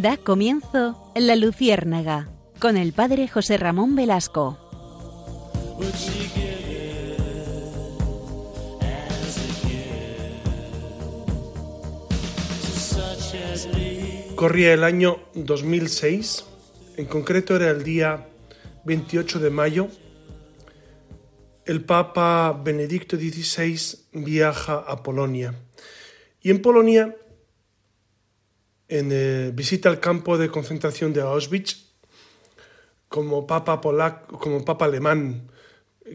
[0.00, 2.28] Da comienzo La Luciérnaga
[2.60, 4.56] con el padre José Ramón Velasco.
[14.36, 16.44] Corría el año 2006,
[16.96, 18.28] en concreto era el día
[18.84, 19.88] 28 de mayo.
[21.64, 25.56] El Papa Benedicto XVI viaja a Polonia
[26.40, 27.16] y en Polonia
[28.88, 31.88] en, eh, visita el campo de concentración de Auschwitz
[33.08, 35.50] como papa polaco, como papa alemán,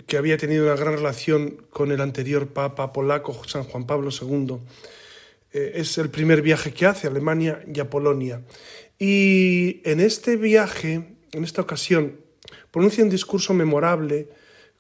[0.08, 4.58] que había tenido una gran relación con el anterior papa polaco, San Juan Pablo II.
[5.52, 8.42] Eh, es el primer viaje que hace a Alemania y a Polonia.
[8.98, 12.20] Y en este viaje, en esta ocasión,
[12.72, 14.30] pronuncia un discurso memorable,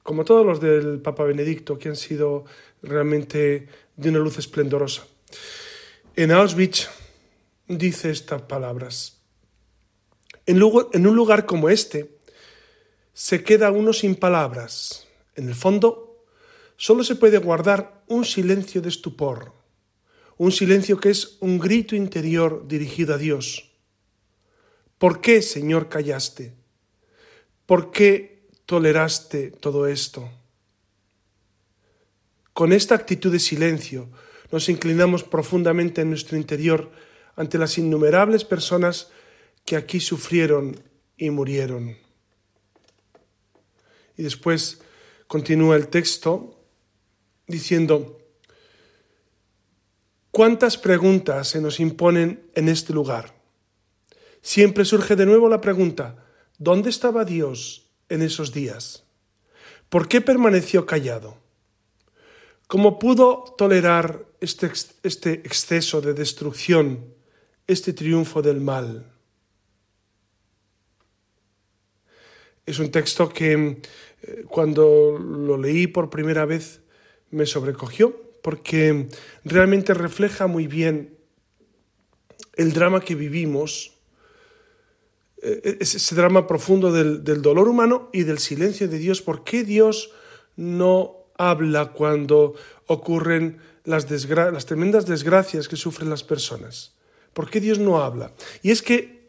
[0.02, 2.46] como todos los del Papa Benedicto, que han sido
[2.82, 5.06] realmente de una luz esplendorosa.
[6.16, 6.90] En Auschwitz
[7.68, 9.22] dice estas palabras.
[10.46, 12.18] En, un lugar como este,
[13.14, 15.08] se queda uno sin palabras.
[15.36, 16.26] En el fondo,
[16.76, 19.54] solo se puede guardar un silencio de estupor,
[20.38, 23.72] un silencio que es un grito interior dirigido a Dios.
[24.98, 26.54] ¿Por qué, Señor, callaste?
[27.66, 30.30] ¿Por qué toleraste todo esto?
[32.54, 34.10] Con esta actitud de silencio
[34.52, 36.92] nos inclinamos profundamente en nuestro interior
[37.36, 39.10] ante las innumerables personas
[39.66, 40.82] que aquí sufrieron
[41.18, 41.98] y murieron.
[44.18, 44.82] Y después
[45.28, 46.60] continúa el texto
[47.48, 48.20] diciendo,
[50.32, 53.34] ¿cuántas preguntas se nos imponen en este lugar?
[54.42, 56.26] Siempre surge de nuevo la pregunta,
[56.58, 59.06] ¿dónde estaba Dios en esos días?
[59.90, 61.38] ¿Por qué permaneció callado?
[62.68, 64.72] ¿Cómo pudo tolerar este,
[65.04, 67.13] este exceso de destrucción
[67.68, 69.10] este triunfo del mal.
[72.66, 73.82] Es un texto que
[74.22, 76.82] eh, cuando lo leí por primera vez
[77.32, 79.08] me sobrecogió porque
[79.44, 81.18] realmente refleja muy bien
[82.56, 83.94] el drama que vivimos,
[85.42, 89.22] eh, ese drama profundo del, dolor humano y del silencio de Dios.
[89.22, 90.12] ¿Por qué Dios
[90.56, 92.54] no habla cuando
[92.88, 96.94] ocurren las, las tremendas desgracias que sufren las personas?
[97.34, 98.32] ¿Por qué Dios no habla?
[98.62, 99.24] Y es que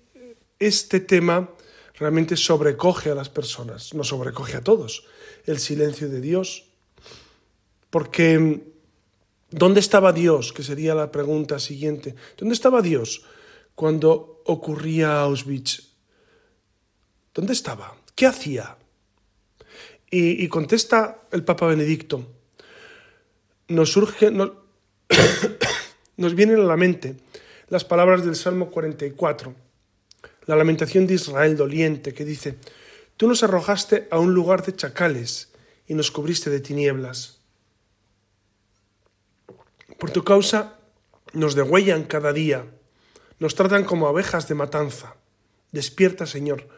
[0.58, 1.50] este tema
[1.94, 5.04] realmente sobrecoge a las personas, no sobrecoge a todos,
[5.46, 6.66] el silencio de Dios.
[7.90, 8.62] Porque
[9.50, 10.52] ¿dónde estaba Dios?
[10.52, 12.14] Que sería la pregunta siguiente.
[12.36, 13.24] ¿Dónde estaba Dios
[13.74, 15.92] cuando ocurría Auschwitz?
[17.32, 17.96] ¿Dónde estaba?
[18.14, 18.76] ¿Qué hacía?
[20.10, 22.24] Y, contesta el Papa Benedicto.
[23.66, 24.52] Nos surge, nos,
[26.16, 27.16] nos viene a la mente
[27.74, 29.52] las palabras del Salmo 44,
[30.46, 32.56] la lamentación de Israel doliente, que dice,
[33.16, 35.50] Tú nos arrojaste a un lugar de chacales
[35.88, 37.40] y nos cubriste de tinieblas.
[39.98, 40.78] Por tu causa
[41.32, 42.64] nos degüellan cada día,
[43.40, 45.16] nos tratan como abejas de matanza.
[45.72, 46.68] Despierta, Señor,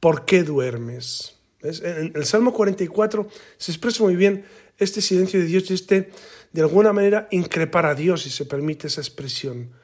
[0.00, 1.36] ¿por qué duermes?
[1.60, 3.28] En el Salmo 44
[3.58, 4.46] se expresa muy bien
[4.78, 6.10] este silencio de Dios y este,
[6.52, 9.76] de alguna manera, increpar a Dios, si se permite esa expresión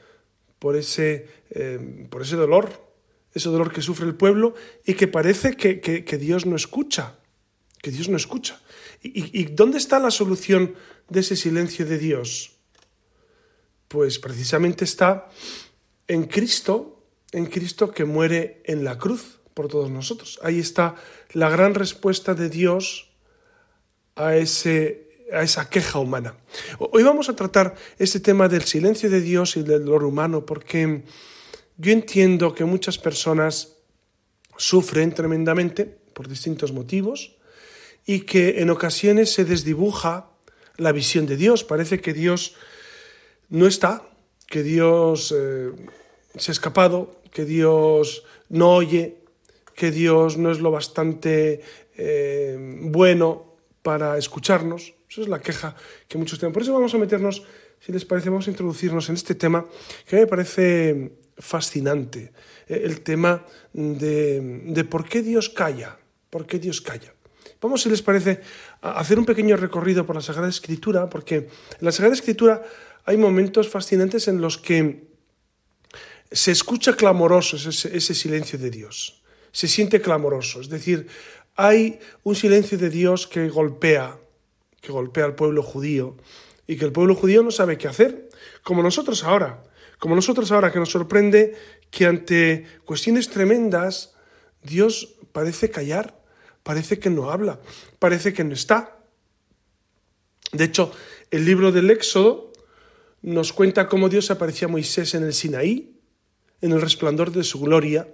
[0.65, 2.89] por ese, eh, por ese dolor,
[3.35, 4.55] ese dolor que sufre el pueblo
[4.87, 7.19] y que parece que, Dios no escucha,
[7.83, 8.63] que Dios no escucha.
[9.03, 10.75] ¿Y, ¿Y dónde está la solución
[11.11, 12.53] de ese silencio de Dios?
[13.89, 15.29] Pues precisamente está
[16.09, 20.41] en Cristo, en Cristo que muere en la cruz por todos nosotros.
[20.43, 20.95] Ahí está
[21.35, 23.11] la gran respuesta de Dios
[24.17, 26.37] a ese a esa queja humana.
[26.79, 31.03] Hoy vamos a tratar este tema del silencio de Dios y del dolor humano porque
[31.77, 33.77] yo entiendo que muchas personas
[34.57, 37.37] sufren tremendamente por distintos motivos
[38.07, 40.31] y que en ocasiones se desdibuja
[40.77, 41.65] la visión de Dios.
[41.65, 42.55] Parece que Dios
[43.49, 44.03] no está,
[44.47, 45.71] que Dios eh,
[46.37, 49.17] se ha escapado, que Dios no oye,
[49.75, 51.63] que Dios no es lo bastante
[51.97, 54.95] eh, bueno para escucharnos.
[55.15, 55.77] Esa es la queja
[56.09, 56.53] que muchos tienen.
[56.53, 57.45] Por eso vamos a meternos,
[57.79, 59.65] si les parece, vamos a introducirnos en este tema
[60.09, 62.33] que me parece fascinante,
[62.67, 65.97] eh, el tema de, por qué Dios calla,
[66.31, 67.15] por qué Dios calla.
[67.61, 68.41] Vamos, si les parece,
[68.83, 72.65] a hacer un pequeño recorrido por la Sagrada Escritura, porque en la Sagrada Escritura
[73.05, 75.07] hay momentos fascinantes en los que
[76.33, 79.23] se escucha clamoroso ese silencio de Dios,
[79.53, 81.07] se siente clamoroso, es decir,
[81.55, 84.19] hay un silencio de Dios que golpea,
[84.85, 86.17] que golpea al pueblo judío
[86.67, 88.29] y que el pueblo judío no sabe qué hacer,
[88.63, 89.65] como nosotros ahora,
[89.99, 91.57] como nosotros ahora que nos sorprende
[91.91, 94.15] que ante cuestiones tremendas
[94.63, 96.21] Dios parece callar,
[96.63, 97.61] parece que no habla,
[97.99, 98.99] parece que no está.
[100.53, 100.93] De hecho,
[101.31, 102.53] el libro del Éxodo
[103.23, 105.99] nos cuenta cómo Dios aparecía a Moisés en el Sinaí,
[106.61, 108.09] en el resplandor de su gloria.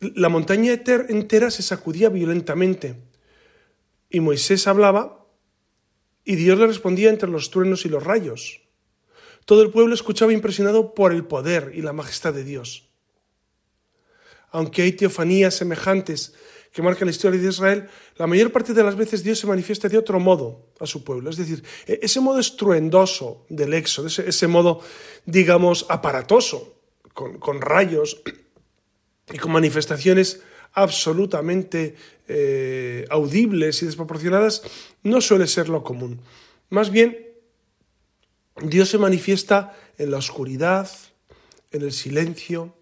[0.00, 2.96] La montaña entera se sacudía violentamente
[4.10, 5.17] y Moisés hablaba
[6.28, 8.60] y Dios le respondía entre los truenos y los rayos.
[9.46, 12.90] Todo el pueblo escuchaba impresionado por el poder y la majestad de Dios.
[14.50, 16.34] Aunque hay teofanías semejantes
[16.70, 19.88] que marcan la historia de Israel, la mayor parte de las veces Dios se manifiesta
[19.88, 21.30] de otro modo a su pueblo.
[21.30, 24.82] Es decir, e-, ese modo estruendoso del éxodo, ese, modo,
[25.24, 26.82] digamos, aparatoso,
[27.14, 28.20] con, con, rayos
[29.32, 30.42] y con manifestaciones
[30.82, 31.96] absolutamente
[32.28, 34.62] eh, audibles y desproporcionadas,
[35.02, 36.20] no suele ser lo común.
[36.70, 37.26] Más bien,
[38.62, 40.88] Dios se manifiesta en la oscuridad,
[41.72, 42.74] en el silencio,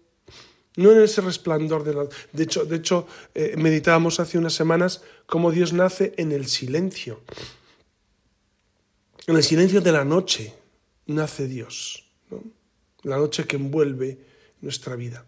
[0.75, 2.07] no en ese resplandor de la...
[2.33, 7.21] De hecho, de hecho eh, meditábamos hace unas semanas cómo Dios nace en el silencio.
[9.25, 10.53] En el silencio de la noche
[11.07, 12.05] nace Dios,
[13.03, 14.19] la noche que envuelve
[14.61, 15.25] nuestra vida.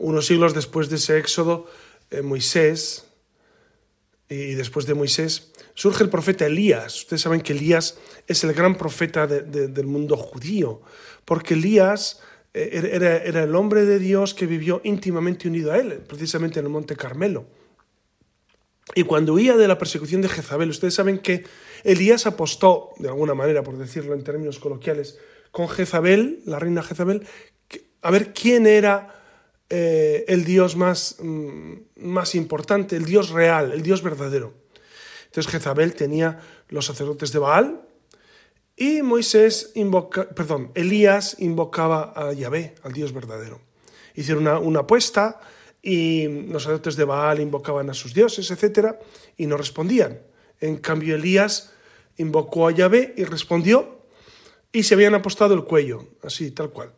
[0.00, 1.66] Unos siglos después de ese éxodo,
[2.10, 3.04] eh, Moisés,
[4.30, 7.00] y después de Moisés, surge el profeta Elías.
[7.00, 10.80] Ustedes saben que Elías es el gran profeta del mundo judío,
[11.24, 12.20] porque Elías
[12.54, 16.66] eh, era, era, el hombre de Dios que vivió íntimamente unido a él, precisamente en
[16.66, 17.46] el Monte Carmelo.
[18.94, 21.44] Y cuando huía de la persecución de Jezabel, ustedes saben que
[21.84, 25.18] Elías apostó, de alguna manera, por decirlo en términos coloquiales,
[25.50, 27.26] con Jezabel, la reina Jezabel,
[28.02, 29.19] a ver quién era
[29.72, 34.52] eh, el Dios más, mm, más importante, el Dios real, el Dios verdadero.
[35.26, 37.80] Entonces Jezabel tenía los sacerdotes de Baal
[38.76, 39.72] y Moisés
[40.74, 43.60] Elías invocaba a Yahvé, al Dios verdadero.
[44.16, 45.38] Hicieron una, apuesta
[45.80, 48.96] y los sacerdotes de Baal invocaban a sus dioses, etc.,
[49.36, 50.20] y no respondían.
[50.58, 51.72] En cambio, Elías
[52.16, 54.00] invocó a Yahvé y respondió,
[54.72, 56.92] y se habían apostado el cuello, así, tal cual.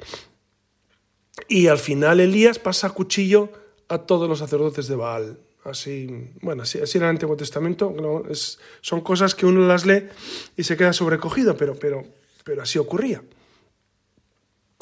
[1.49, 3.51] Y al final Elías pasa a cuchillo
[3.89, 5.39] a todos los sacerdotes de Baal.
[5.65, 6.09] Así,
[6.41, 7.95] bueno, así, así el Antiguo Testamento.
[8.81, 10.09] son cosas que uno las lee
[10.57, 12.05] y se queda sobrecogido, pero, pero,
[12.45, 13.23] pero así ocurría.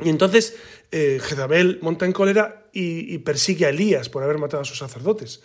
[0.03, 0.57] Y entonces
[0.91, 5.43] eh, Jezabel monta en cólera y, persigue a Elías por haber matado a sus sacerdotes.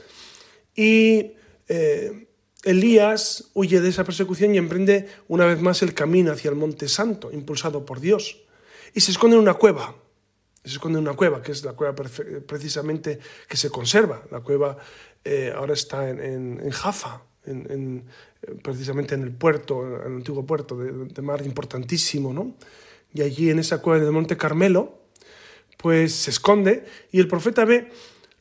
[0.73, 1.33] Y
[1.67, 2.27] eh,
[2.63, 6.87] Elías huye de esa persecución y emprende una vez más el camino hacia el Monte
[6.87, 8.43] Santo, impulsado por Dios.
[8.93, 9.95] Y se esconde en una cueva
[10.69, 14.23] se esconde en una cueva, que es la cueva precisamente que se conserva.
[14.31, 14.77] La cueva
[15.23, 18.05] eh, ahora está en, Jaffa, en,
[18.63, 22.55] precisamente en el puerto, en el antiguo puerto de, mar importantísimo, ¿no?
[23.13, 24.99] Y allí en esa cueva del Monte Carmelo,
[25.77, 27.91] pues se esconde y el profeta ve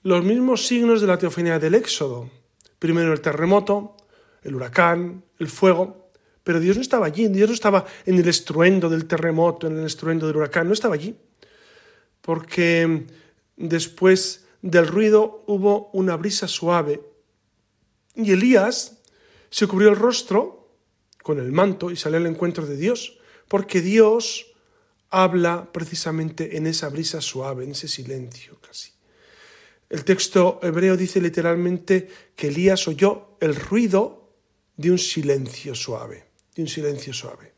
[0.03, 2.31] los mismos signos de la teofanía del Éxodo.
[2.79, 3.97] Primero el terremoto,
[4.43, 6.11] el huracán, el fuego,
[6.43, 9.87] pero Dios no estaba allí, Dios no estaba en el estruendo del terremoto, en el
[9.87, 11.17] estruendo del huracán, no estaba allí
[12.25, 13.07] porque
[13.57, 17.03] después del ruido hubo una brisa suave
[18.15, 19.03] y Elías
[19.51, 20.71] se cubrió el rostro
[21.23, 24.55] con el manto y salió al encuentro de Dios, porque Dios
[25.11, 28.93] habla precisamente en esa brisa suave, en ese silencio casi.
[29.91, 34.33] El texto hebreo dice literalmente que Elías oyó el ruido
[34.79, 37.54] de un silencio suave, de un silencio suave.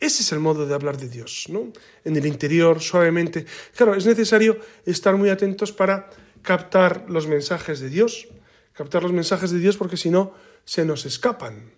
[0.00, 1.72] Ese es el modo de hablar de Dios, ¿no?
[2.04, 3.44] En el interior, suavemente.
[3.76, 6.08] Claro, es necesario estar muy atentos para
[6.42, 8.28] captar los mensajes de Dios,
[8.72, 10.32] captar los mensajes de Dios porque si no,
[10.64, 11.72] se nos escapan.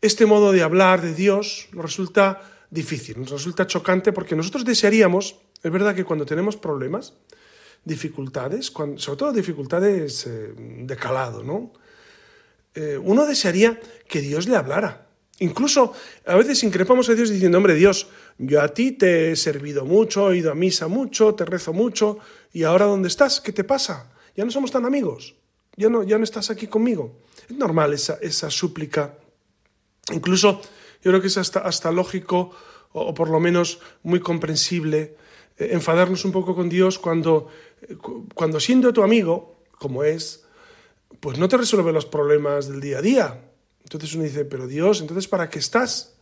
[0.00, 5.36] Este modo de hablar de Dios nos resulta difícil, nos resulta chocante porque nosotros desearíamos,
[5.62, 7.14] es verdad que cuando tenemos problemas,
[7.84, 11.72] dificultades, sobre todo dificultades eh, de calado, ¿no?
[12.74, 13.78] Eh, uno desearía
[14.08, 15.09] que Dios le hablara,
[15.40, 15.94] Incluso
[16.26, 20.30] a veces increpamos a Dios diciendo, hombre, Dios, yo a ti te he servido mucho,
[20.30, 22.18] he ido a misa mucho, te rezo mucho,
[22.52, 23.40] y ahora ¿dónde estás?
[23.40, 24.12] ¿Qué te pasa?
[24.36, 25.34] Ya no somos tan amigos,
[25.76, 27.16] ya no, ya no estás aquí conmigo.
[27.48, 29.16] Es normal esa, esa súplica.
[30.12, 30.60] Incluso
[31.02, 32.50] yo creo que es hasta, hasta lógico,
[32.92, 35.16] o, por lo menos muy comprensible,
[35.56, 37.48] eh, enfadarnos un poco con Dios cuando,
[37.80, 37.96] eh,
[38.34, 40.44] cuando siendo tu amigo, como es,
[41.18, 43.49] pues no te resuelve los problemas del día a día
[43.82, 46.16] entonces uno dice, pero Dios, entonces ¿para qué estás?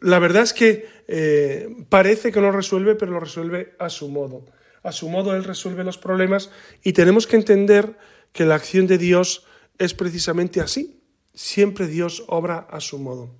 [0.00, 4.46] La verdad es que eh, parece que no resuelve, pero lo resuelve a su modo.
[4.82, 6.50] A su modo Él resuelve los problemas
[6.82, 7.98] y tenemos que entender
[8.32, 9.44] que la acción de Dios
[9.78, 11.00] es precisamente así.
[11.34, 13.30] Siempre Dios obra a su modo.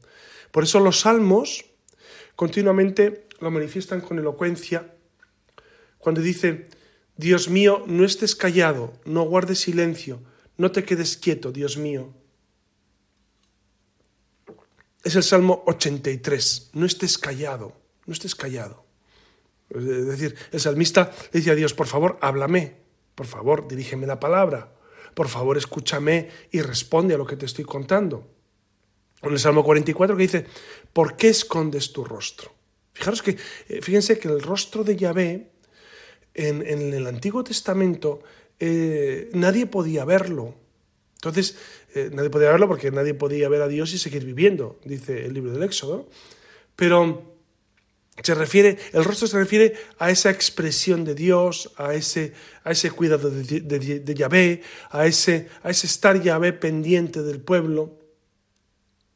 [0.51, 1.65] Por eso los salmos
[2.37, 4.95] continuamente lo manifiestan con elocuencia,
[5.99, 6.69] cuando dice,
[7.17, 10.23] Dios mío, no estés callado, no guardes silencio,
[10.57, 12.15] no te quedes quieto, Dios mío.
[15.03, 17.73] Es el Salmo 83, no estés callado,
[18.07, 18.85] no estés callado.
[19.71, 22.77] Es decir, el salmista le dice a Dios, por favor, háblame,
[23.15, 24.73] por favor, dirígeme la palabra,
[25.15, 28.27] por favor, escúchame y responde a lo que te estoy contando.
[29.23, 30.47] En el Salmo 44 que dice,
[30.93, 32.53] ¿por qué escondes tu rostro?
[32.93, 33.37] Fijaros que,
[33.69, 35.51] eh, fíjense que el rostro de Yahvé
[36.35, 38.23] en, el Antiguo Testamento
[38.59, 40.55] eh, nadie podía verlo.
[41.21, 41.57] Entonces,
[41.95, 45.35] eh, nadie podía verlo porque nadie podía ver a Dios y seguir viviendo, dice el
[45.35, 46.09] libro del Éxodo.
[46.77, 47.37] Pero
[48.23, 52.33] se refiere, el rostro se refiere a esa expresión de Dios, a ese,
[52.65, 57.99] a ese cuidado de, Yahvé, a ese, a ese estar Yahvé pendiente del pueblo.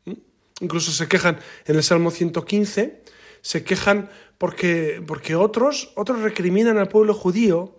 [0.04, 0.12] ¿Mm?
[0.60, 3.02] Incluso se quejan en el Salmo 115,
[3.40, 7.78] se quejan porque, porque otros, otros recriminan al pueblo judío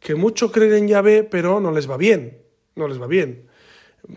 [0.00, 2.38] que mucho creen en Yahvé, pero no les va bien,
[2.74, 3.48] no les va bien.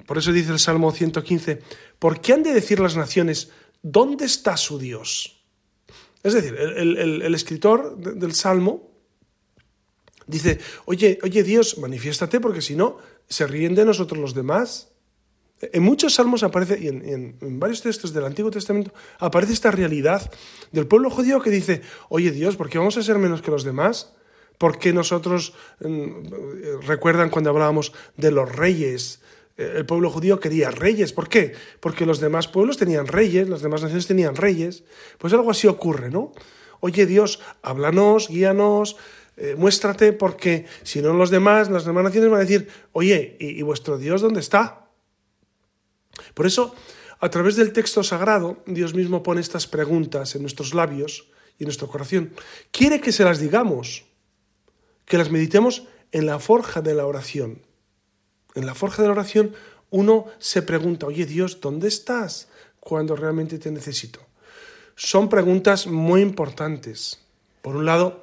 [0.05, 1.61] Por eso dice el Salmo 115,
[1.97, 5.39] ¿por qué han de decir las naciones, ¿dónde está su Dios?
[6.21, 8.91] Es decir, el, escritor del Salmo
[10.27, 14.89] dice, oye, oye Dios, manifiéstate porque si no, se ríen de nosotros los demás.
[15.61, 20.31] En muchos salmos aparece, y en, varios textos del Antiguo Testamento, aparece esta realidad
[20.71, 23.63] del pueblo judío que dice, oye Dios, ¿por qué vamos a ser menos que los
[23.63, 24.13] demás?
[24.57, 29.21] ¿Por qué nosotros, mm, recuerdan cuando hablábamos de los reyes,
[29.59, 31.11] el pueblo judío quería reyes.
[31.11, 31.53] ¿Por qué?
[31.81, 34.83] Porque los demás pueblos tenían reyes, las demás naciones tenían reyes.
[35.17, 36.31] Pues algo así ocurre, ¿no?
[36.79, 38.95] Oye Dios, háblanos, guíanos,
[39.35, 43.61] eh, muéstrate, porque si no los demás, las demás naciones van a decir, oye, ¿y,
[43.61, 44.89] vuestro Dios dónde está?
[46.33, 46.73] Por eso,
[47.19, 51.67] a través del texto sagrado, Dios mismo pone estas preguntas en nuestros labios y en
[51.67, 52.33] nuestro corazón.
[52.71, 54.05] Quiere que se las digamos,
[55.05, 57.61] que las meditemos en la forja de la oración.
[58.59, 59.55] En la forja de la oración
[59.89, 62.49] uno se pregunta, oye Dios, ¿dónde estás
[62.81, 64.19] cuando realmente te necesito?
[64.95, 67.19] Son preguntas muy importantes.
[67.61, 68.21] Por un lado,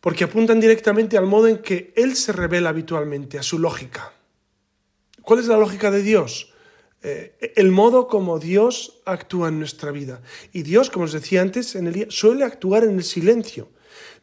[0.00, 4.14] porque apuntan directamente al modo en que Él se revela habitualmente, a su lógica.
[5.22, 6.54] ¿Cuál es la lógica de Dios?
[7.02, 10.22] Eh, el modo como Dios actúa en nuestra vida.
[10.54, 13.68] Y Dios, como os decía antes, en el suele actuar en el silencio.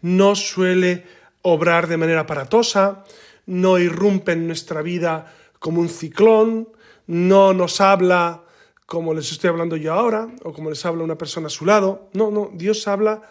[0.01, 1.05] No suele
[1.43, 3.03] obrar de manera aparatosa,
[3.45, 6.69] no irrumpe en nuestra vida como un ciclón,
[7.07, 8.43] no nos habla
[8.85, 12.09] como les estoy hablando yo ahora, o como les habla una persona a su lado.
[12.13, 13.21] No, no, Dios habla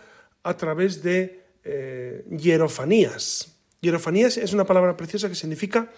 [0.42, 3.56] a través de eh, hierofanías.
[3.80, 5.90] Hierofanías es una palabra preciosa que significa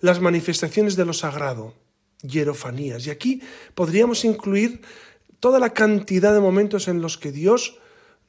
[0.00, 1.74] las manifestaciones de lo sagrado.
[2.22, 3.06] Hierofanías.
[3.06, 3.42] Y aquí
[3.74, 4.82] podríamos incluir
[5.40, 7.78] toda la cantidad de momentos en los que Dios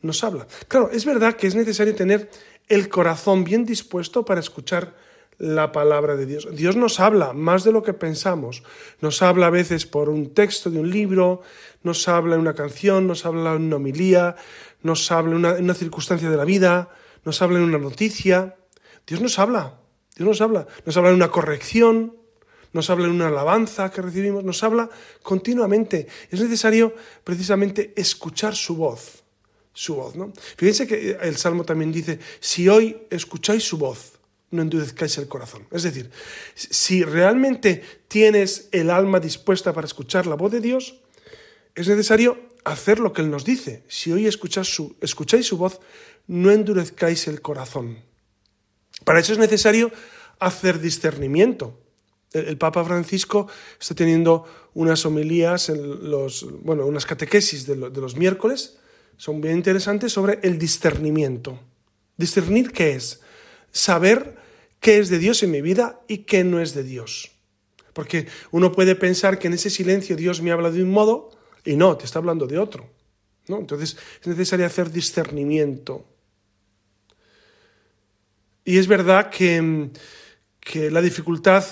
[0.01, 0.48] nos habla.
[0.67, 2.29] Claro, es verdad que es necesario tener
[2.67, 4.96] el corazón bien dispuesto para escuchar
[5.38, 6.48] la palabra de Dios.
[6.54, 8.63] Dios nos habla más de lo que pensamos.
[9.01, 11.42] Nos habla a veces por un texto de un libro,
[11.84, 14.36] nos habla en una canción, nos habla en una homilía,
[14.82, 16.89] nos habla en una, circunstancia de la vida,
[17.24, 18.56] nos habla en una noticia.
[19.06, 19.80] Dios nos habla,
[20.15, 22.15] Dios nos habla, nos habla en una corrección,
[22.74, 24.89] nos habla en una alabanza que recibimos, nos habla
[25.22, 26.08] continuamente.
[26.30, 29.24] Es necesario precisamente escuchar su voz,
[29.74, 30.34] su voz, ¿no?
[30.58, 34.14] Fíjense que el Salmo también dice, si hoy escucháis su voz,
[34.52, 35.68] no endurezcáis el corazón.
[35.72, 36.10] Es decir,
[36.56, 41.02] si realmente tienes el alma dispuesta para escuchar la voz de Dios,
[41.75, 43.84] es necesario hacer lo que Él nos dice.
[43.88, 45.80] Si hoy escucháis su, voz,
[46.28, 48.00] no endurezcáis el corazón.
[49.04, 49.92] Para eso es necesario
[50.40, 51.80] hacer discernimiento.
[52.32, 53.48] El, Papa Francisco
[53.80, 58.78] está teniendo unas homilías, en los, bueno, unas catequesis de, de los miércoles,
[59.18, 61.60] son bien interesantes sobre el discernimiento.
[62.18, 63.22] ¿Discernir qué es?
[63.75, 64.38] Saber
[64.79, 67.32] qué es de Dios en mi vida y qué no es de Dios.
[67.94, 71.32] Porque uno puede pensar que en ese silencio Dios me habla de un modo
[71.65, 72.89] y no, te está hablando de otro.
[73.48, 73.60] ¿no?
[73.60, 76.05] Entonces es necesario hacer discernimiento.
[78.63, 79.89] Y es verdad que,
[80.60, 81.63] que la dificultad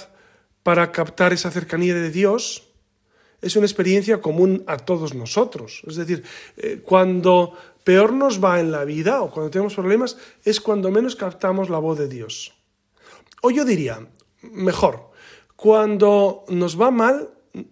[0.61, 2.69] para captar esa cercanía de Dios
[3.41, 5.81] es una experiencia común a todos nosotros.
[5.87, 6.23] Es decir,
[6.57, 11.15] eh, cuando peor nos va en la vida o cuando tenemos problemas es cuando menos
[11.15, 12.53] captamos la voz de Dios.
[13.41, 14.07] O yo diría,
[14.41, 15.11] mejor,
[15.55, 17.29] cuando nos va mal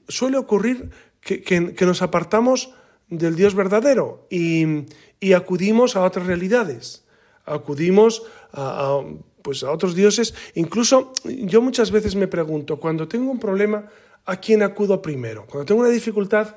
[0.07, 0.89] suele ocurrir
[1.21, 2.73] que, nos apartamos
[3.09, 4.85] del Dios verdadero y,
[5.33, 7.05] acudimos a otras realidades,
[7.45, 9.01] acudimos a,
[9.41, 10.33] pues a otros dioses.
[10.55, 13.87] Incluso yo muchas veces me pregunto, cuando tengo un problema,
[14.25, 15.45] ¿a quién acudo primero?
[15.45, 16.55] Cuando tengo una dificultad,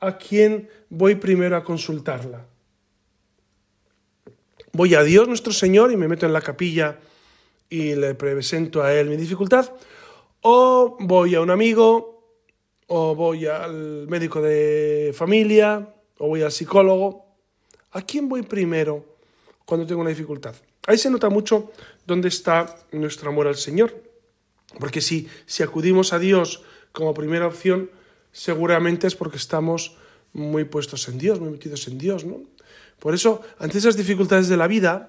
[0.00, 2.46] ¿a quién voy primero a consultarla?
[4.78, 7.00] Voy a Dios nuestro Señor y me meto en la capilla
[7.68, 9.72] y le presento a Él mi dificultad,
[10.40, 12.38] o voy a un amigo,
[12.86, 17.26] o voy al médico de familia, o voy al psicólogo.
[17.90, 19.16] ¿A quién voy primero
[19.64, 20.54] cuando tengo una dificultad?
[20.86, 21.72] Ahí se nota mucho
[22.06, 24.00] dónde está nuestro amor al Señor.
[24.78, 27.90] Porque si, si acudimos a Dios como primera opción,
[28.30, 29.96] seguramente es porque estamos
[30.32, 32.42] muy puestos en Dios, muy metidos en Dios, ¿no?
[32.98, 35.08] Por eso, ante esas dificultades de la vida,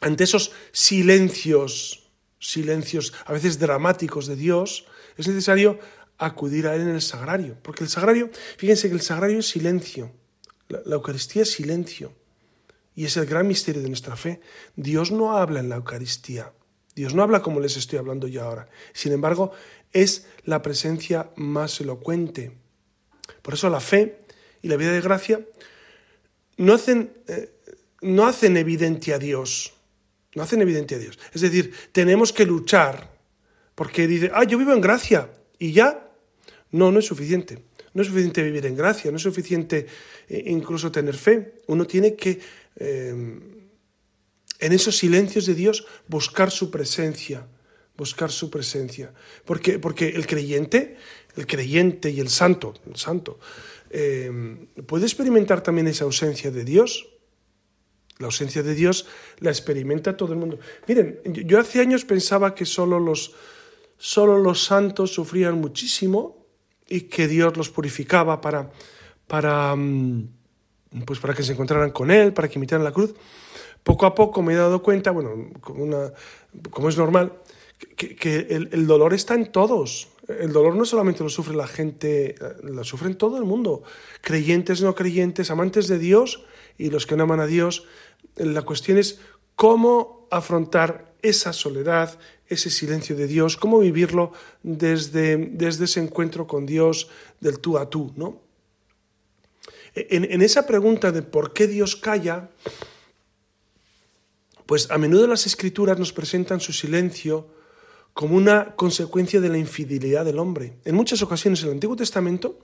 [0.00, 5.78] ante esos silencios, silencios a veces dramáticos de Dios, es necesario
[6.18, 7.56] acudir a Él en el sagrario.
[7.62, 10.12] Porque el sagrario, fíjense que el sagrario es silencio,
[10.68, 12.12] la, la Eucaristía es silencio.
[12.94, 14.40] Y es el gran misterio de nuestra fe.
[14.76, 16.52] Dios no habla en la Eucaristía.
[16.94, 18.68] Dios no habla como les estoy hablando yo ahora.
[18.92, 19.52] Sin embargo,
[19.92, 22.52] es la presencia más elocuente.
[23.42, 24.18] Por eso la fe
[24.60, 25.40] y la vida de gracia
[26.60, 27.50] no hacen, eh,
[28.02, 29.72] no hacen evidente a Dios.
[30.34, 31.18] No hacen evidente a Dios.
[31.32, 33.10] Es decir, tenemos que luchar
[33.74, 36.06] porque dice, ah, yo vivo en gracia y ya.
[36.70, 37.64] No, no es suficiente.
[37.94, 39.86] No es suficiente vivir en gracia, no es suficiente
[40.28, 41.54] eh, incluso tener fe.
[41.66, 42.38] Uno tiene que,
[42.76, 43.08] eh,
[44.58, 47.48] en esos silencios de Dios, buscar su presencia,
[47.96, 49.12] buscar su presencia.
[49.46, 50.98] Porque, porque el creyente,
[51.36, 53.40] el creyente y el santo, el santo,
[53.90, 54.30] eh,
[54.86, 57.08] puede experimentar también esa ausencia de Dios.
[58.18, 59.06] La ausencia de Dios
[59.38, 60.58] la experimenta todo el mundo.
[60.86, 63.34] Miren, yo hace años pensaba que solo los,
[63.96, 66.46] solo los santos sufrían muchísimo
[66.86, 68.70] y que Dios los purificaba para,
[69.26, 70.28] para, mm,
[71.06, 73.14] pues para que se encontraran con Él, para que imitaran la cruz.
[73.82, 77.32] Poco a poco me he dado cuenta, bueno, como, es normal,
[77.96, 80.08] que, el, el, dolor está en todos.
[80.28, 83.82] El dolor no solamente lo sufre la gente, lo sufren todo el mundo.
[84.20, 86.44] Creyentes, no creyentes, amantes de Dios
[86.78, 87.84] y los que no aman a Dios.
[88.36, 89.20] La cuestión es
[89.56, 96.66] cómo afrontar esa soledad, ese silencio de Dios, cómo vivirlo desde, desde ese encuentro con
[96.66, 97.08] Dios
[97.40, 98.40] del tú a tú, ¿no?
[99.94, 102.48] En, en, esa pregunta de por qué Dios calla,
[104.66, 107.48] pues a menudo las escrituras nos presentan su silencio
[108.14, 110.74] como una consecuencia de la infidelidad del hombre.
[110.84, 112.58] En muchas ocasiones el Antiguo Testamento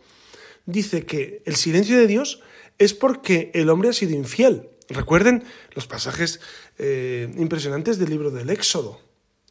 [0.67, 2.43] dice que el silencio de Dios
[2.79, 4.69] es porque el hombre ha sido infiel.
[4.89, 6.41] Recuerden los pasajes
[6.79, 9.01] eh, impresionantes del libro del Éxodo.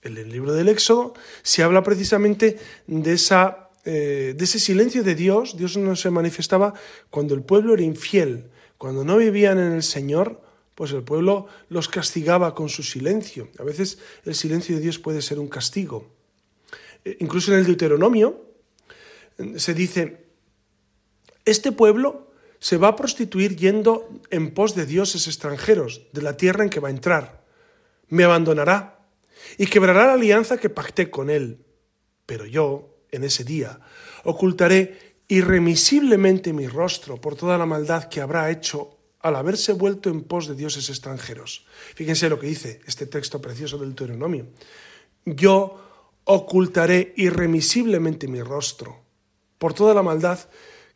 [0.01, 5.15] En el libro del Éxodo se habla precisamente de, esa, eh, de ese silencio de
[5.15, 5.57] Dios.
[5.57, 6.73] Dios no se manifestaba
[7.09, 10.44] cuando el pueblo era infiel, cuando no vivían en el Señor,
[10.75, 13.49] pues el pueblo los castigaba con su silencio.
[13.57, 16.11] A veces el silencio de Dios puede ser un castigo.
[17.03, 18.45] Eh, incluso en el Deuteronomio
[19.57, 20.25] se dice,
[21.45, 26.63] este pueblo se va a prostituir yendo en pos de dioses extranjeros, de la tierra
[26.63, 27.43] en que va a entrar.
[28.07, 29.07] Me abandonará
[29.57, 31.65] y quebrará la alianza que pacté con él.
[32.25, 33.79] Pero yo, en ese día,
[34.23, 38.94] ocultaré irremisiblemente mi rostro por toda la maldad que habrá hecho
[39.25, 41.65] al haberse vuelto en pos de dioses extranjeros.
[41.95, 44.45] Fíjense lo que dice este texto precioso del Deuteronomio.
[45.25, 45.81] Yo
[46.25, 49.01] ocultaré irremisiblemente mi rostro
[49.57, 50.37] por toda la maldad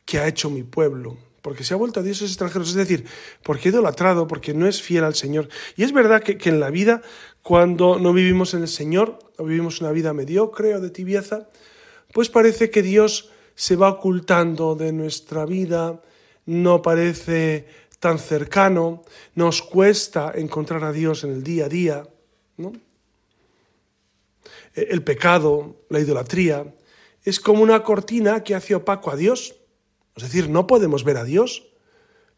[0.06, 3.04] que ha hecho mi pueblo, porque se ha vuelto a dioses extranjeros, es decir,
[3.42, 5.50] porque ha idolatrado, porque no es fiel al Señor.
[5.76, 7.02] Y es verdad que, que en la vida,
[7.42, 11.50] cuando no vivimos en el Señor, o vivimos una vida mediocre o de tibieza,
[12.14, 16.04] pues parece que Dios se va ocultando de nuestra vida,
[16.46, 19.04] no parece tan cercano,
[19.36, 22.08] nos cuesta encontrar a Dios en el día a día,
[22.58, 22.74] ¿no?
[24.74, 26.74] El pecado, la idolatría,
[27.24, 29.56] es como una cortina que hace opaco a Dios.
[30.16, 31.68] Es decir, no podemos ver a Dios.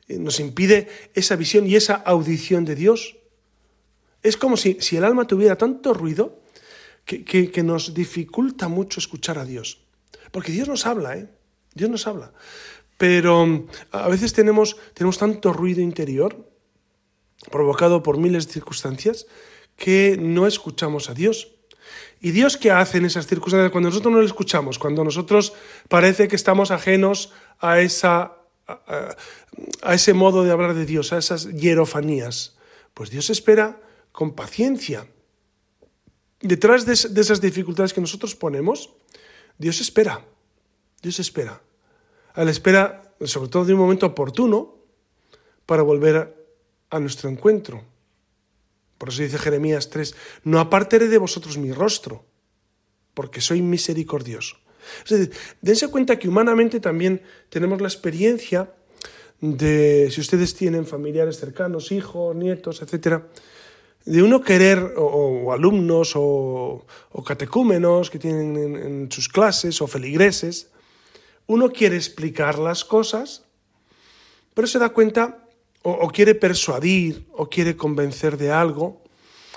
[0.08, 3.18] Nos impide esa visión y esa audición de Dios.
[4.24, 6.42] Es como si, si el alma tuviera tanto ruido
[7.06, 9.82] que, que, que, nos dificulta mucho escuchar a Dios.
[10.32, 11.28] Porque Dios nos habla, ¿eh?
[11.74, 12.34] Dios nos habla
[13.02, 16.38] pero mm, a veces tenemos, tenemos tanto ruido interior
[17.50, 19.26] provocado por miles de circunstancias
[19.76, 21.56] que no escuchamos a Dios.
[22.22, 24.78] ¿Y Dios qué hace en esas circunstancias cuando nosotros no le escuchamos?
[24.78, 25.54] Cuando nosotros
[25.90, 28.38] parece que estamos ajenos a, esa,
[28.68, 29.16] a,
[29.82, 32.56] a ese modo de hablar de Dios, a esas hierofanías.
[32.94, 35.08] Pues Dios espera con paciencia.
[36.40, 38.94] Detrás de, de esas dificultades que nosotros ponemos,
[39.58, 40.24] Dios espera.
[41.02, 41.64] Dios espera
[42.34, 44.78] a la espera, sobre todo de un momento oportuno,
[45.66, 46.36] para volver
[46.90, 47.84] a nuestro encuentro.
[48.98, 52.26] Por eso dice Jeremías 3, no apartaré de vosotros mi rostro,
[53.14, 54.58] porque soy misericordioso.
[55.62, 58.74] Dense cuenta que humanamente también tenemos la experiencia
[59.40, 63.28] de si ustedes tienen familiares cercanos, hijos, nietos, etcétera,
[64.06, 66.86] de uno querer, o, alumnos, o,
[67.26, 70.70] catecúmenos que tienen en, sus clases, o feligreses,
[71.48, 73.46] uno quiere explicar las cosas,
[74.54, 75.48] pero se da cuenta,
[75.84, 79.02] o, quiere persuadir, o quiere convencer de algo,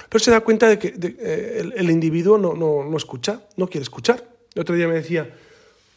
[0.09, 4.25] pero se da cuenta de que eh, el, individuo no, no, escucha, no quiere escuchar.
[4.55, 5.35] El otro día me decía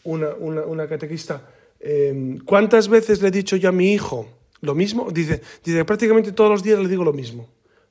[0.04, 1.42] una, una, catequista,
[1.80, 4.28] em, ¿cuántas veces le he dicho yo a mi hijo
[4.62, 5.10] lo mismo?
[5.12, 7.48] Dice, dice, prácticamente todos los días le digo lo mismo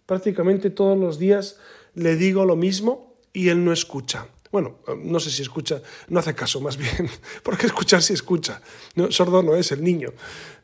[0.06, 1.58] prácticamente todos los días
[1.94, 4.28] le digo lo mismo y él no escucha.
[4.52, 7.10] Bueno, no sé si escucha, no hace caso más bien,
[7.42, 8.60] porque escuchar si escucha.
[8.94, 10.12] No, sordo no es el niño.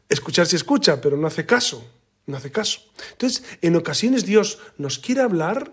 [0.08, 1.84] Escuchar si escucha, pero no hace caso,
[2.26, 2.80] no hace caso.
[3.12, 5.72] Entonces, en ocasiones Dios nos quiere hablar,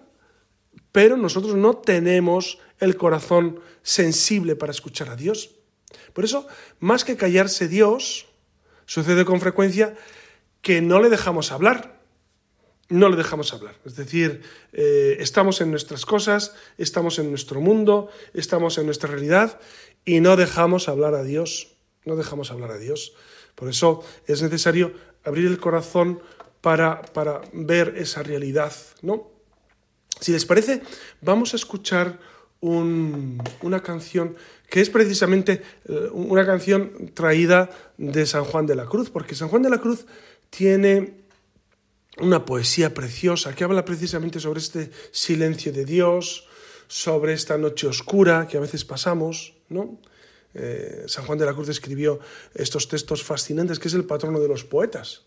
[0.91, 5.51] pero nosotros no tenemos el corazón sensible para escuchar a Dios.
[6.13, 6.47] Por eso,
[6.79, 8.27] más que callarse Dios,
[8.85, 9.95] sucede con frecuencia
[10.61, 11.98] que no le dejamos hablar
[12.89, 13.75] no le dejamos hablar.
[13.86, 14.41] Es decir,
[14.73, 19.60] eh, estamos en nuestras cosas, estamos en nuestro mundo, estamos en nuestra realidad
[20.06, 21.75] y no dejamos hablar a Dios.
[22.06, 23.13] No dejamos hablar a Dios.
[23.56, 26.19] Por eso es necesario abrir el corazón
[26.62, 28.73] para, para ver esa realidad.
[29.02, 29.30] ¿no?
[30.19, 30.82] Si les parece,
[31.21, 32.19] vamos a escuchar
[32.62, 34.36] una canción
[34.69, 39.47] que es precisamente eh, una canción traída de San Juan de la Cruz, porque San
[39.47, 40.06] Juan de la Cruz
[40.49, 41.18] tiene
[42.21, 46.47] una poesía preciosa que habla precisamente sobre este silencio de Dios,
[46.88, 49.99] sobre esta noche oscura que a veces pasamos, ¿no?
[50.53, 52.19] Eh, San Juan de la Cruz escribió
[52.55, 55.25] estos textos fascinantes, que es el patrono de los poetas.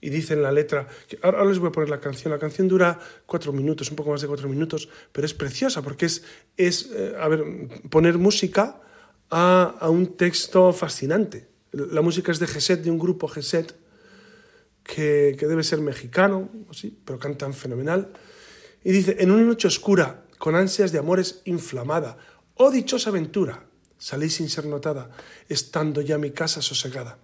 [0.00, 0.88] Y dice en la letra,
[1.22, 4.20] ahora, les voy a poner la canción, la canción dura cuatro minutos, un poco más
[4.20, 6.24] de cuatro minutos, pero es preciosa porque es,
[6.56, 7.44] es eh, a ver,
[7.90, 8.80] poner música
[9.30, 11.48] a, a, un texto fascinante.
[11.72, 13.74] La música es de Geset, de un grupo Geset,
[14.84, 18.12] que, debe ser mexicano, sí, pero cantan fenomenal.
[18.84, 22.18] Y dice, en una noche oscura, con ansias de amores inflamada,
[22.54, 23.64] oh dichosa aventura,
[23.98, 25.10] salí sin ser notada,
[25.48, 27.18] estando ya mi casa sosegada.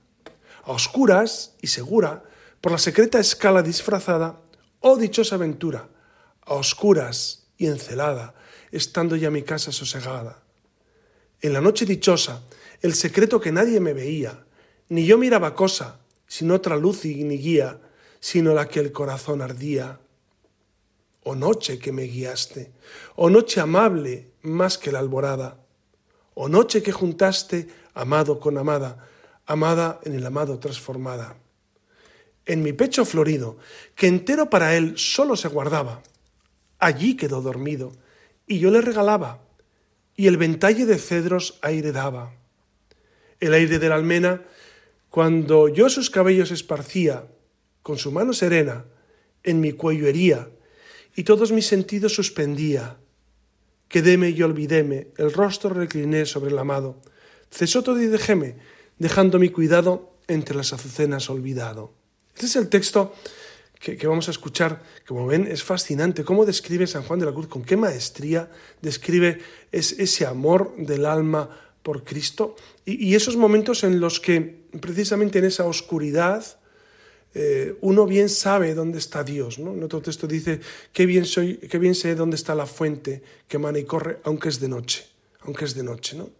[0.64, 2.24] A oscuras y segura,
[2.60, 4.40] por la secreta escala disfrazada,
[4.80, 5.88] oh dichosa aventura,
[6.42, 8.34] a oscuras y encelada,
[8.72, 10.42] estando ya mi casa sosegada.
[11.42, 12.42] En la noche dichosa,
[12.80, 14.46] el secreto que nadie me veía,
[14.88, 17.80] ni yo miraba cosa, sin otra luz ni guía,
[18.20, 19.98] sino la que el corazón ardía.
[21.24, 22.70] Oh noche que me guiaste,
[23.16, 25.58] oh noche amable más que la alborada,
[26.34, 29.08] oh noche que juntaste amado con amada,
[29.44, 31.36] amada en el amado transformada.
[32.46, 33.58] En mi pecho florido,
[33.96, 36.00] que entero para él solo se guardaba,
[36.78, 37.90] allí quedó dormido,
[38.46, 39.42] y yo le regalaba,
[40.14, 42.32] y el ventalle de cedros aire daba.
[43.40, 44.44] El aire de la almena
[45.10, 47.26] cuando yo sus cabellos esparcía,
[47.82, 48.84] con su mano serena,
[49.42, 50.48] en mi cuello hería,
[51.16, 52.96] y todos mis sentidos suspendía.
[53.88, 57.00] Quedéme y olvidéme, el rostro recliné sobre el amado.
[57.50, 58.56] Cesó todo y dejéme,
[58.98, 61.92] dejando mi cuidado entre las azucenas olvidado.
[62.34, 63.12] Este es el texto
[63.80, 66.22] que, vamos a escuchar, como ven, es fascinante.
[66.22, 68.48] Cómo describe San Juan de la Cruz, con qué maestría
[68.80, 69.40] describe
[69.72, 71.50] ese amor del alma
[71.82, 76.44] por Cristo y, esos momentos en los que precisamente en esa oscuridad
[77.33, 79.59] eh, uno bien sabe dónde está Dios.
[79.59, 79.72] ¿no?
[79.72, 80.61] En otro texto dice,
[80.92, 84.48] qué bien, soy, qué bien sé dónde está la fuente que emana y corre, aunque
[84.48, 85.06] es de noche,
[85.40, 86.16] aunque es de noche.
[86.16, 86.30] ¿no?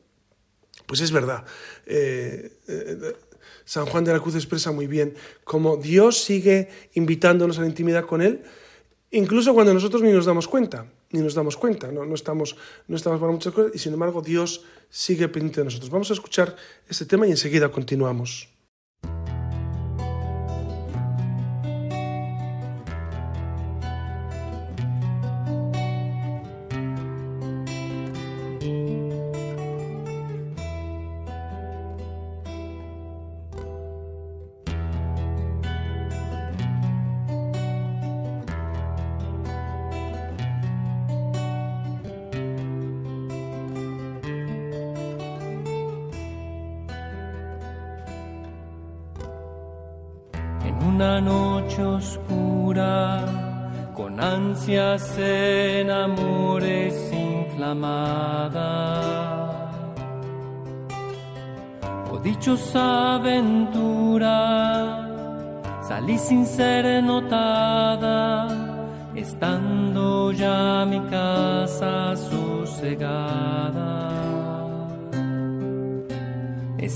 [0.87, 1.45] Pues es verdad.
[1.87, 3.17] Eh, eh,
[3.65, 5.15] San Juan de la Cruz expresa muy bien
[5.45, 8.43] cómo Dios sigue invitándonos a la intimidad con Él,
[9.13, 12.97] incluso cuando nosotros ni nos damos cuenta ni nos damos cuenta, no, no, estamos, no
[12.97, 15.91] estamos para muchas cosas y sin embargo Dios sigue pendiente de nosotros.
[15.91, 16.57] Vamos a escuchar
[16.89, 18.60] este tema y enseguida continuamos.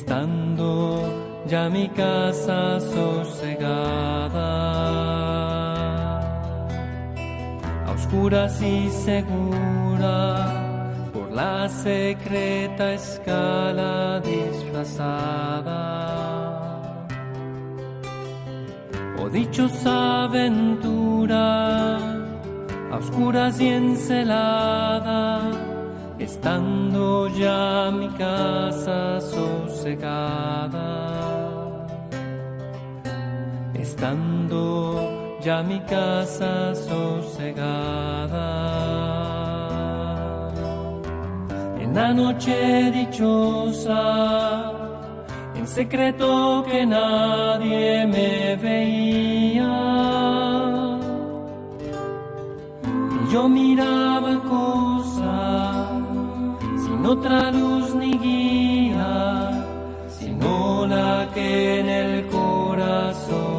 [0.04, 1.00] Estando
[1.46, 4.50] ya mi casa sosegada,
[7.86, 10.52] a oscuras y segura,
[11.10, 15.80] por la secreta escala disfrazada.
[19.18, 21.96] Oh dichosa aventura,
[22.92, 25.40] a oscuras y encelada,
[26.18, 30.94] estando ya mi casa sosegada
[33.84, 34.62] estando
[35.40, 38.50] ya mi casa sosegada.
[41.82, 44.02] En la noche dichosa,
[45.54, 49.74] en secreto que nadie me veía.
[53.16, 54.83] Y yo miraba sin
[57.14, 59.50] otra luz ni guía,
[60.08, 63.54] sino la que en el corazón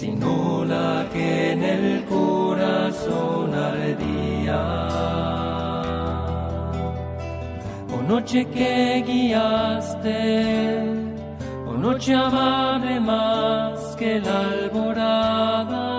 [0.00, 4.62] sino la que en el corazón ardía.
[7.92, 10.82] Oh noche que guiaste,
[11.68, 15.89] oh noche amable más que la alborada.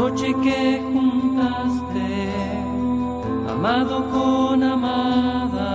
[0.00, 2.08] Noche que juntaste,
[3.54, 5.70] amado con amada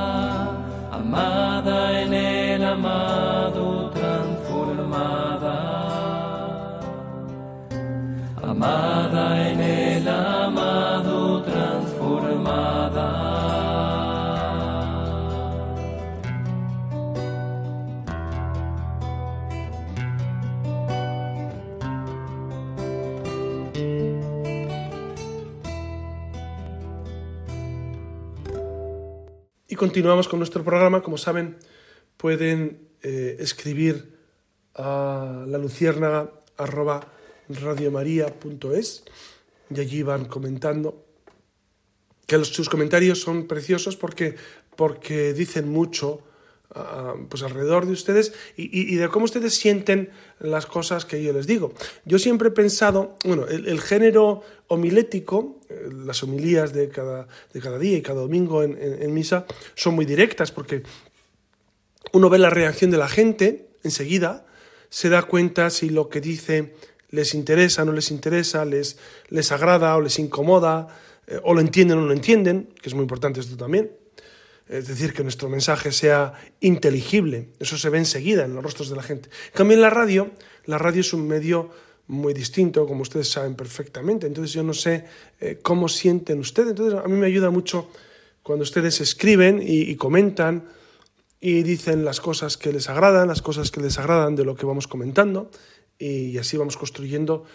[0.91, 5.57] amada en el amado transformada,
[8.51, 9.44] amada en
[29.75, 31.01] Y continuamos con nuestro programa.
[31.01, 31.57] Como saben,
[32.15, 34.17] pueden eh, escribir
[34.73, 37.11] a la luciérnaga arroba
[37.49, 39.03] radiomaria.es
[39.69, 41.03] y allí van comentando
[42.25, 44.37] que sus comentarios son preciosos porque,
[44.77, 46.21] porque dicen mucho
[47.29, 51.73] pues alrededor de ustedes y, de cómo ustedes sienten las cosas que yo les digo.
[52.03, 57.79] Yo siempre he pensado, bueno, el, género homilético, eh, las homilías de cada, de cada
[57.79, 60.83] día y cada domingo en, misa, son muy directas porque
[62.11, 64.45] uno ve la reacción de la gente enseguida,
[64.89, 66.73] se da cuenta si lo que dice
[67.09, 68.97] les interesa, no les interesa, les,
[69.29, 70.87] les agrada o les incomoda,
[71.27, 73.91] eh, o lo entienden o no lo entienden, que es muy importante esto también
[74.67, 77.49] es decir, que nuestro mensaje sea inteligible.
[77.59, 79.29] Eso se ve enseguida en los rostros de la gente.
[79.53, 80.31] También la radio,
[80.65, 81.69] la radio es un medio
[82.07, 84.27] muy distinto, como ustedes saben perfectamente.
[84.27, 85.05] Entonces yo no sé
[85.39, 86.71] eh, cómo sienten ustedes.
[86.71, 87.89] Entonces a mí me ayuda mucho
[88.41, 90.67] cuando ustedes escriben y, comentan
[91.39, 94.67] y dicen las cosas que les agradan, las cosas que les agradan de lo que
[94.67, 95.49] vamos comentando
[95.97, 97.45] y así vamos construyendo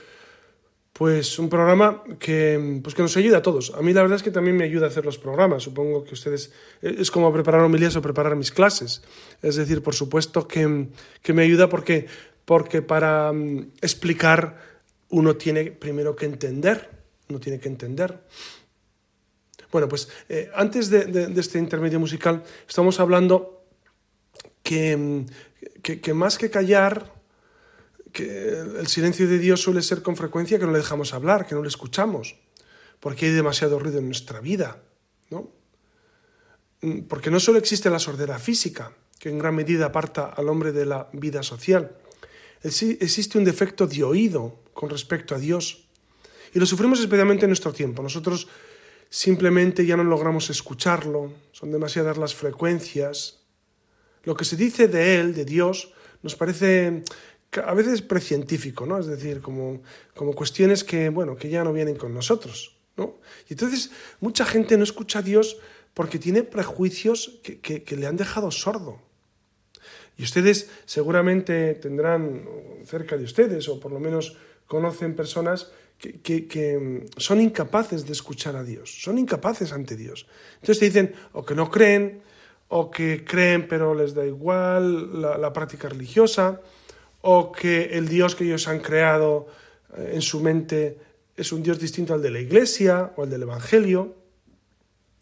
[1.00, 3.72] pues un programa que, pues que nos ayuda a todos.
[3.74, 5.62] A mí la verdad es que también me ayuda a hacer los programas.
[5.62, 6.52] Supongo que ustedes...
[6.82, 9.00] Es como preparar homilías o preparar mis clases.
[9.40, 10.88] Es decir, por supuesto que,
[11.22, 12.06] que me ayuda porque,
[12.44, 14.60] porque para um, explicar
[15.08, 16.90] uno tiene primero que entender.
[17.30, 18.20] Uno tiene que entender.
[19.72, 23.64] Bueno, pues eh, antes de, este intermedio musical estamos hablando
[24.62, 25.24] que,
[25.82, 27.19] que, que más que callar
[28.12, 31.54] que el silencio de Dios suele ser con frecuencia que no le dejamos hablar, que
[31.54, 32.36] no le escuchamos,
[33.00, 34.82] porque hay demasiado ruido en nuestra vida,
[35.30, 35.50] ¿no?
[36.82, 40.72] Mm, porque no solo existe la sordera física, que en gran medida aparta al hombre
[40.72, 41.96] de la vida social,
[42.62, 45.86] existe un defecto de oído con respecto a Dios.
[46.54, 48.02] Y lo sufrimos especialmente en nuestro tiempo.
[48.02, 48.48] Nosotros
[49.08, 53.40] simplemente ya no logramos escucharlo, son demasiadas las frecuencias.
[54.24, 55.92] Lo que se dice de Él, de Dios,
[56.22, 57.02] nos parece
[57.52, 58.98] a veces precientífico, ¿no?
[58.98, 59.82] Es decir, como,
[60.14, 63.18] como cuestiones que, bueno, que ya no vienen con nosotros, ¿no?
[63.48, 65.58] Y entonces mucha gente no escucha a Dios
[65.94, 69.00] porque tiene prejuicios que, que, le han dejado sordo.
[70.16, 72.48] Y ustedes seguramente tendrán
[72.84, 74.36] cerca de ustedes, o por lo menos
[74.66, 80.26] conocen personas que, que, son incapaces de escuchar a Dios, son incapaces ante Dios.
[80.54, 82.22] Entonces te dicen o que no creen,
[82.68, 86.60] o que creen pero les da igual la, la práctica religiosa,
[87.22, 89.46] o que el Dios que ellos han creado
[89.96, 90.98] eh, en su mente
[91.36, 94.16] es un Dios distinto al de la Iglesia o al del Evangelio.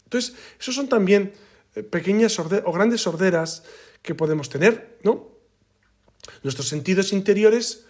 [0.05, 1.33] Entonces, esos son también
[1.75, 3.63] eh, pequeñas o grandes sorderas
[4.01, 5.29] que podemos tener, ¿no?
[6.43, 7.85] Nuestros sentidos interiores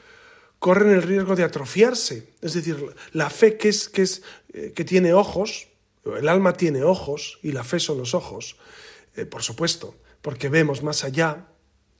[0.60, 4.22] corren el riesgo de atrofiarse, es decir, la fe que, es, que, es,
[4.54, 5.68] eh, que tiene ojos,
[6.06, 8.56] El alma tiene ojos y la fe son los ojos,
[9.30, 11.48] por supuesto, porque vemos más allá,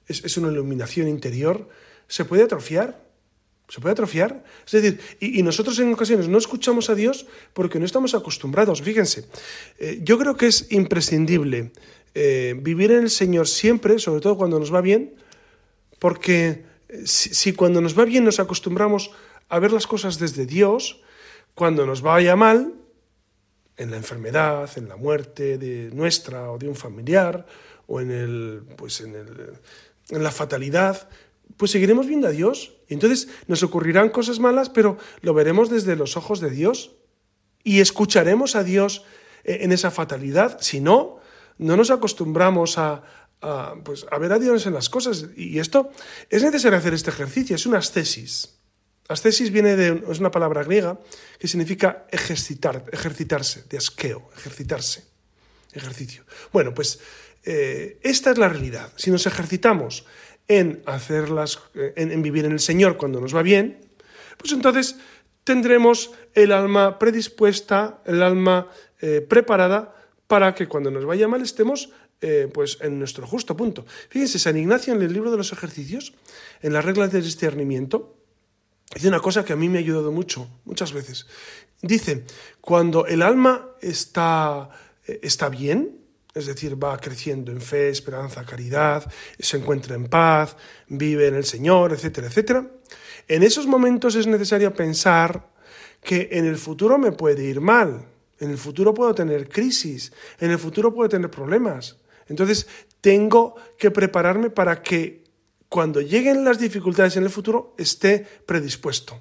[0.08, 1.68] es, es, una iluminación interior,
[2.10, 3.02] se puede atrofiar,
[3.70, 4.44] se puede atrofiar.
[4.66, 8.82] Es decir, y, nosotros en ocasiones no escuchamos a Dios porque no estamos acostumbrados.
[8.82, 9.30] Fíjense,
[9.78, 11.72] eh, yo creo que es imprescindible
[12.16, 15.16] eh, vivir en el Señor siempre, sobre todo cuando nos va bien,
[16.00, 16.66] porque
[17.06, 19.12] si, si cuando nos va bien nos acostumbramos
[19.48, 21.02] a ver las cosas desde Dios,
[21.54, 22.74] cuando nos vaya mal,
[23.80, 27.46] en la enfermedad, en la muerte de nuestra o de un familiar,
[27.88, 29.54] o en, el, pues en, el,
[30.10, 31.10] en la fatalidad,
[31.58, 32.74] pues seguiremos viendo a Dios.
[32.88, 36.96] Entonces nos ocurrirán cosas malas, pero lo veremos desde los ojos de Dios.
[37.64, 39.04] Y escucharemos a Dios
[39.44, 40.60] en esa fatalidad.
[40.62, 41.20] Si no,
[41.58, 43.04] no nos acostumbramos a,
[43.42, 45.28] a, pues, a ver a Dios en las cosas.
[45.36, 45.92] Y esto
[46.30, 48.60] es necesario hacer este ejercicio, es una ascesis.
[49.08, 51.00] Ascesis viene de es una palabra griega
[51.40, 55.04] que significa ejercitar, ejercitarse, de asqueo, ejercitarse,
[55.74, 56.24] ejercicio.
[56.54, 57.00] Bueno, pues
[57.44, 58.94] eh, esta es la realidad.
[58.98, 60.06] Si nos ejercitamos
[60.50, 61.62] en hacerlas,
[61.96, 63.80] en, en vivir en el Señor cuando nos va bien,
[64.38, 64.98] pues entonces
[65.46, 68.68] tendremos el alma predispuesta, el alma
[69.02, 69.96] eh, preparada
[70.28, 71.90] para que cuando nos vaya mal estemos
[72.22, 73.86] eh, pues en nuestro justo punto.
[74.10, 76.14] Fíjense, San Ignacio en el libro de los ejercicios,
[76.62, 78.18] en las reglas del discernimiento,
[78.94, 81.28] dice una cosa que a mí me ha ayudado mucho, muchas veces.
[81.82, 82.26] Dice,
[82.60, 84.70] cuando el alma está,
[85.08, 85.99] eh, está bien,
[86.34, 90.56] es decir, va creciendo en fe, esperanza, caridad, se encuentra en paz,
[90.88, 92.72] vive en el Señor, etcétera, etcétera,
[93.28, 95.50] en esos momentos es necesario pensar
[96.02, 98.06] que en el futuro me puede ir mal,
[98.40, 101.98] en el futuro puedo tener crisis, en el futuro puedo tener problemas.
[102.28, 102.68] Entonces,
[103.02, 105.24] tengo que prepararme para que
[105.68, 109.20] cuando lleguen las dificultades en el futuro esté predispuesto.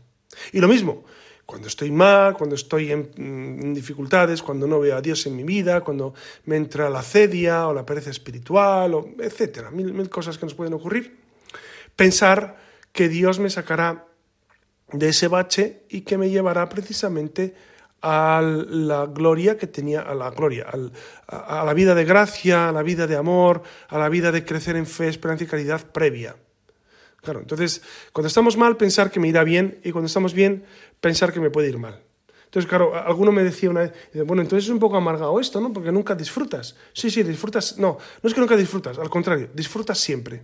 [0.53, 1.05] Y lo mismo,
[1.49, 5.45] cuando estoy mal, cuando estoy en, en, dificultades, cuando no veo a Dios en mi
[5.45, 6.13] vida, cuando
[6.45, 10.53] me entra la cedia o la pereza espiritual, o etcétera, mil, mil cosas que nos
[10.53, 11.17] pueden ocurrir,
[11.97, 12.59] pensar
[12.93, 14.05] que Dios me sacará
[14.93, 17.55] de ese bache y que me llevará precisamente
[18.03, 20.67] a la gloria que tenía, a la gloria,
[21.29, 24.45] a, a, la vida de gracia, a la vida de amor, a la vida de
[24.45, 26.37] crecer en fe, esperanza y caridad previa.
[27.23, 27.83] Claro, entonces,
[28.13, 30.65] cuando estamos mal, pensar que me irá bien, y cuando estamos bien,
[31.01, 32.03] pensar que me puede ir mal.
[32.45, 33.93] Entonces, claro, alguno me decía una vez,
[34.25, 35.71] bueno, entonces es un poco amargado esto, ¿no?
[35.71, 36.77] Porque nunca disfrutas.
[36.95, 37.79] Sí, sí, disfrutas.
[37.79, 40.43] No, no es que nunca disfrutas, al contrario, disfrutas siempre.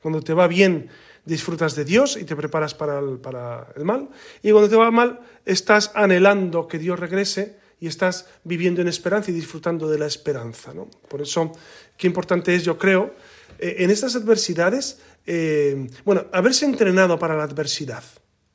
[0.00, 0.88] Cuando te va bien,
[1.24, 4.08] disfrutas de Dios y te preparas para el, mal.
[4.42, 9.30] Y cuando te va mal, estás anhelando que Dios regrese y estás viviendo en esperanza
[9.30, 10.72] y disfrutando de la esperanza.
[10.74, 10.88] ¿no?
[11.08, 11.52] Por eso,
[11.96, 13.14] qué importante es, yo creo,
[13.58, 18.04] eh, en estas adversidades, eh, bueno, haberse entrenado para la adversidad,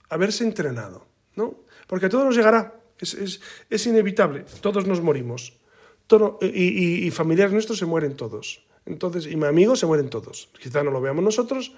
[0.09, 1.55] haberse entrenado, ¿no?
[1.87, 5.53] Porque a todos nos llegará, es, es, es inevitable, todos nos morimos.
[6.07, 8.63] Todo, y, familiares nuestros se mueren todos.
[8.85, 10.49] Entonces, y amigos se mueren todos.
[10.61, 11.73] Quizá no lo veamos nosotros,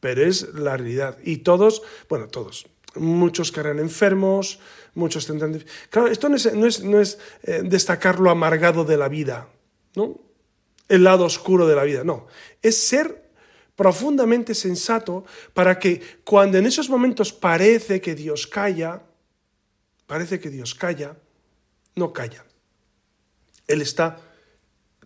[0.00, 1.18] pero es la realidad.
[1.22, 2.66] Y todos, bueno, todos,
[2.96, 4.58] muchos caerán enfermos,
[4.94, 5.62] muchos tendrán...
[5.90, 9.48] Claro, esto no es, no es, no es eh, destacar lo amargado de la vida,
[9.94, 10.20] ¿no?
[10.88, 12.26] El lado oscuro de la vida, no.
[12.62, 13.27] Es ser
[13.78, 19.04] profundamente sensato para que cuando en esos momentos parece que Dios calla,
[20.04, 21.16] parece que Dios calla,
[21.94, 22.44] no calla.
[23.68, 24.18] Él está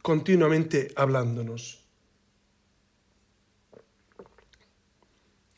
[0.00, 1.84] continuamente hablándonos.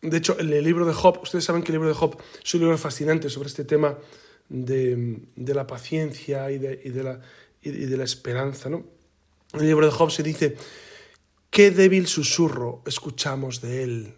[0.03, 2.53] De hecho, en el libro de Job, ustedes saben que el libro de Job es
[2.55, 3.97] un libro fascinante sobre este tema
[4.49, 7.21] de, de la paciencia y de, y de, la,
[7.63, 8.69] y de la esperanza.
[8.69, 8.85] ¿no?
[9.53, 10.57] En el libro de Job se dice,
[11.55, 14.15] qué débil susurro escuchamos de él,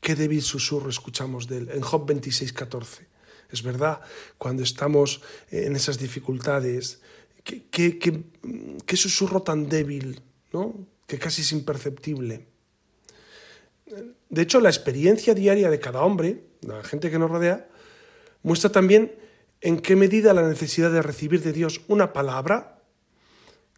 [0.00, 1.68] qué débil susurro escuchamos de él.
[1.70, 3.06] En Job 26, 14.
[3.50, 4.00] Es verdad,
[4.38, 5.20] cuando estamos
[5.50, 7.02] en esas dificultades,
[7.44, 8.24] qué, qué, qué,
[8.86, 10.22] qué susurro tan débil,
[10.54, 10.74] ¿no?
[11.06, 12.46] que casi es imperceptible.
[14.30, 17.68] De hecho, la experiencia diaria de cada hombre, la gente que nos rodea,
[18.42, 19.14] muestra también
[19.60, 22.80] en qué medida la necesidad de recibir de Dios una palabra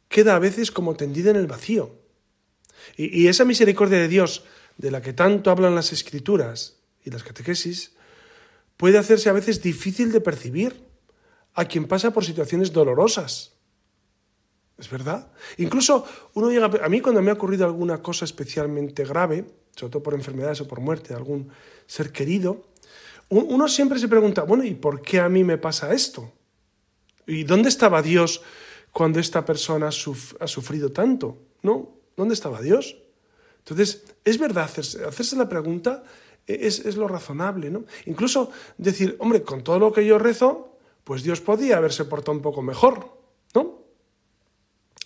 [0.09, 2.04] queda a veces como tendida en el vacío.
[2.97, 4.45] Y, esa misericordia de Dios,
[4.79, 7.93] de la que tanto hablan las escrituras y las catequesis,
[8.77, 10.85] puede hacerse a veces difícil de percibir
[11.55, 13.53] a quien pasa por situaciones dolorosas.
[14.77, 15.31] ¿Es verdad?
[15.59, 16.05] Incluso
[16.35, 16.67] uno llega...
[16.67, 19.45] A mí cuando me ha ocurrido alguna cosa especialmente grave,
[19.77, 21.51] sobre todo por enfermedades o por muerte de algún
[21.87, 22.67] ser querido,
[23.29, 26.33] uno siempre se pregunta, bueno, ¿y por qué a mí me pasa esto?
[27.27, 28.43] ¿Y dónde estaba Dios
[28.93, 31.39] cuando esta persona ha sufrido tanto?
[31.63, 32.04] ¿No?
[32.17, 32.97] ¿Dónde estaba Dios?
[33.59, 36.05] Entonces, es verdad, hacerse, la pregunta
[36.47, 37.85] es, es, lo razonable, ¿no?
[38.07, 42.43] Incluso decir, hombre, con todo lo que yo rezo, pues Dios podía haberse portado un
[42.43, 43.17] poco mejor,
[43.55, 43.83] ¿no?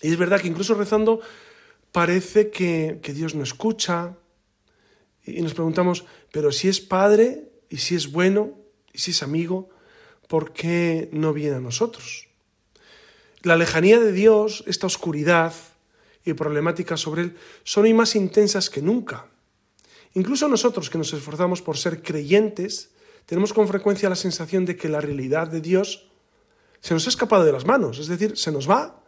[0.03, 1.21] Y es verdad que incluso rezando
[1.93, 4.17] parece que, que Dios no escucha
[5.25, 8.59] y nos preguntamos, pero si es Padre y si es bueno
[8.93, 9.69] y si es amigo,
[10.27, 12.29] ¿por qué no viene a nosotros?
[13.43, 15.53] La lejanía de Dios, esta oscuridad
[16.25, 19.27] y problemáticas sobre Él son hoy más intensas que nunca.
[20.14, 22.91] Incluso nosotros que nos esforzamos por ser creyentes,
[23.27, 26.09] tenemos con frecuencia la sensación de que la realidad de Dios
[26.81, 28.99] se nos ha escapado de las manos, es decir, se nos va,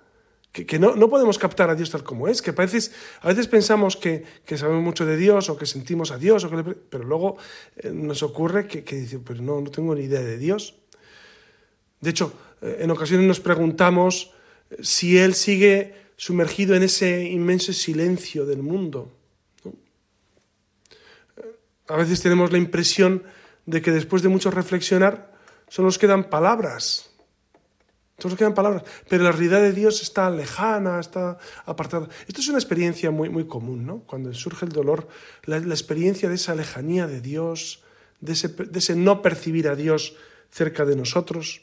[0.52, 2.90] que, no, no, podemos captar a Dios tal como es, que a veces,
[3.20, 6.50] a veces pensamos que, que sabemos mucho de Dios o que sentimos a Dios, o
[6.50, 7.36] que pero luego
[7.76, 10.74] eh, nos ocurre que, que dice, pero no, no tengo ni idea de Dios.
[12.00, 12.32] De hecho,
[12.62, 14.34] eh, en ocasiones nos preguntamos
[14.70, 19.10] eh, si Él sigue sumergido en ese inmenso silencio del mundo.
[21.88, 23.22] A veces tenemos la impresión
[23.64, 25.32] de que después de mucho reflexionar
[25.66, 27.10] solo nos quedan palabras.
[28.18, 32.10] Solo nos quedan palabras, pero la realidad de Dios está lejana, está apartada.
[32.28, 34.00] Esto es una experiencia muy, muy común, ¿no?
[34.00, 35.08] Cuando surge el dolor,
[35.46, 37.82] la, experiencia de esa lejanía de Dios,
[38.20, 40.16] de ese, de ese no percibir a Dios
[40.50, 41.62] cerca de nosotros.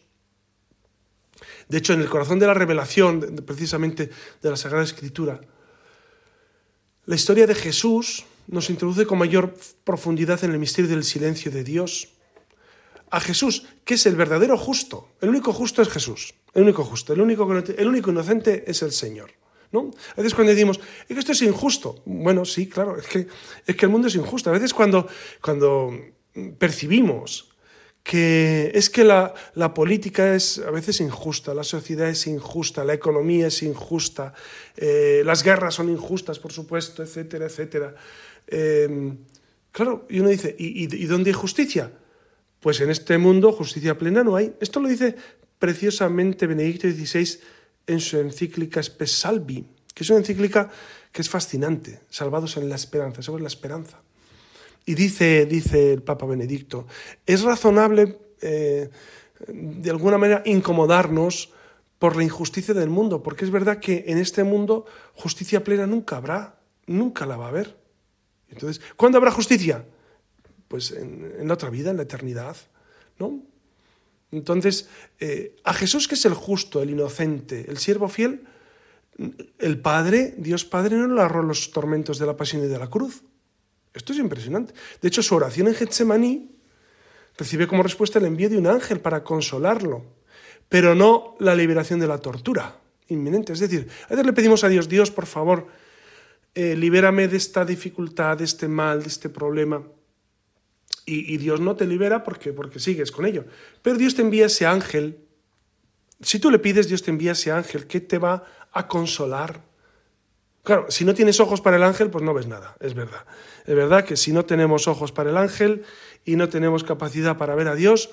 [1.69, 4.09] De hecho, en el corazón de la revelación, precisamente
[4.41, 5.41] de la Sagrada Escritura,
[7.05, 9.53] la historia de Jesús nos introduce con mayor
[9.83, 12.09] profundidad en el misterio del silencio de Dios.
[13.09, 15.09] A Jesús, que es el verdadero justo.
[15.21, 16.33] El único justo es Jesús.
[16.53, 17.13] El único justo.
[17.13, 19.31] El único, el único inocente es el Señor.
[19.71, 19.91] ¿no?
[20.13, 22.01] A veces cuando decimos, es que esto es injusto.
[22.05, 23.27] Bueno, sí, claro, es que,
[23.65, 24.49] es que el mundo es injusto.
[24.49, 25.07] A veces cuando,
[25.41, 25.91] cuando
[26.57, 27.49] percibimos
[28.07, 29.33] que es que la,
[29.73, 34.33] política es a veces injusta, la sociedad es injusta, la economía es injusta,
[34.77, 37.93] eh, las guerras son injustas, por supuesto, etcétera, etcétera.
[38.47, 39.17] Em,
[39.73, 41.91] claro, y uno dice, ¿y, dónde hay justicia?
[42.61, 44.55] Pues en este mundo justicia plena no hay.
[44.61, 45.13] Esto lo dice
[45.59, 47.41] preciosamente Benedicto XVI
[47.87, 50.71] en su encíclica Salvi, que es una encíclica
[51.11, 53.99] que es fascinante, salvados en la esperanza, sobre la esperanza.
[54.87, 56.87] Y dice, dice el Papa Benedicto,
[57.25, 58.89] es razonable eh,
[59.49, 61.51] de alguna manera incomodarnos
[61.99, 66.15] por la injusticia del mundo, porque es verdad que en este mundo justicia plena nunca
[66.15, 67.75] habrá, nunca la va a haber.
[68.49, 69.85] Entonces, ¿cuándo habrá justicia?
[70.69, 72.55] Pues en, la otra vida, en la eternidad,
[73.19, 73.41] ¿no?
[74.31, 74.87] Entonces,
[75.19, 78.47] eh, a Jesús que es el justo, el inocente, el siervo fiel,
[79.59, 82.89] el Padre, Dios Padre, no le ahorró los tormentos de la pasión y de la
[82.89, 83.23] cruz.
[83.93, 84.73] Esto es impresionante.
[85.01, 86.51] De hecho, su oración en Getsemaní
[87.37, 90.05] recibe como respuesta el envío de un ángel para consolarlo,
[90.69, 93.53] pero no la liberación de la tortura inminente.
[93.53, 95.67] Es decir, a veces le pedimos a Dios, Dios, por favor,
[96.55, 99.83] eh, libérame de esta dificultad, de este mal, de este problema.
[101.05, 103.45] Y, Dios no te libera porque, porque sigues con ello.
[103.81, 105.19] Pero Dios te envía ese ángel.
[106.19, 109.63] Si tú le pides, Dios te envía ese ángel que te va a consolar,
[110.67, 113.25] Claro, si no tienes ojos para el ángel, pues no ves nada, es verdad.
[113.65, 115.85] Es verdad que si no tenemos ojos para el ángel
[116.25, 118.09] y no tenemos capacidad para ver a Dios,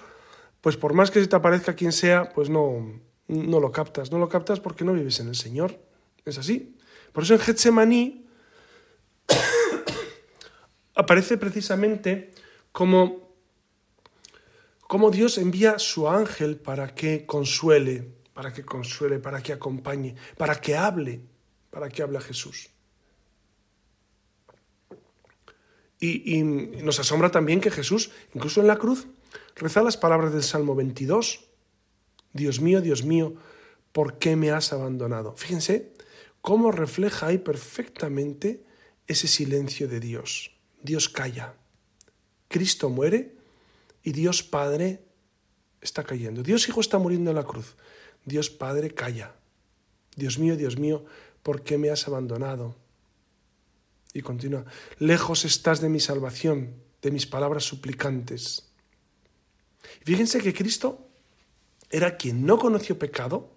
[0.61, 4.13] pues por más que se te aparezca quien sea, pues no, no lo captas.
[4.13, 5.81] No lo captas porque no vives en el Señor.
[6.25, 6.77] Es así.
[7.13, 8.25] Por eso en Getsemaní
[10.95, 12.31] aparece precisamente
[12.71, 13.35] como,
[14.83, 20.61] como Dios envía su ángel para que consuele, para que consuele, para que acompañe, para
[20.61, 21.34] que hable
[21.75, 22.71] para que habla Jesús.
[25.99, 29.09] Y, nos asombra también que Jesús, incluso en la cruz,
[29.57, 31.47] reza las palabras del Salmo 22.
[32.33, 33.35] Dios mío, Dios mío,
[33.91, 35.35] ¿por qué me has abandonado?
[35.35, 35.95] Fíjense
[36.41, 38.63] cómo refleja ahí perfectamente
[39.09, 40.53] ese silencio de Dios.
[40.81, 41.55] Dios calla.
[42.47, 43.35] Cristo muere
[44.05, 45.03] y Dios Padre
[45.81, 46.45] está cayendo.
[46.45, 47.75] Dios Hijo está muriendo en la cruz.
[48.25, 49.35] Dios Padre calla.
[50.17, 51.05] Dios mío, Dios mío,
[51.45, 52.75] ¿por qué me has abandonado?
[54.13, 54.65] Y continúa,
[54.99, 58.73] lejos estás de mi salvación, de mis palabras suplicantes.
[60.05, 61.07] Fíjense que Cristo
[61.91, 63.51] era quien no conoció pecado,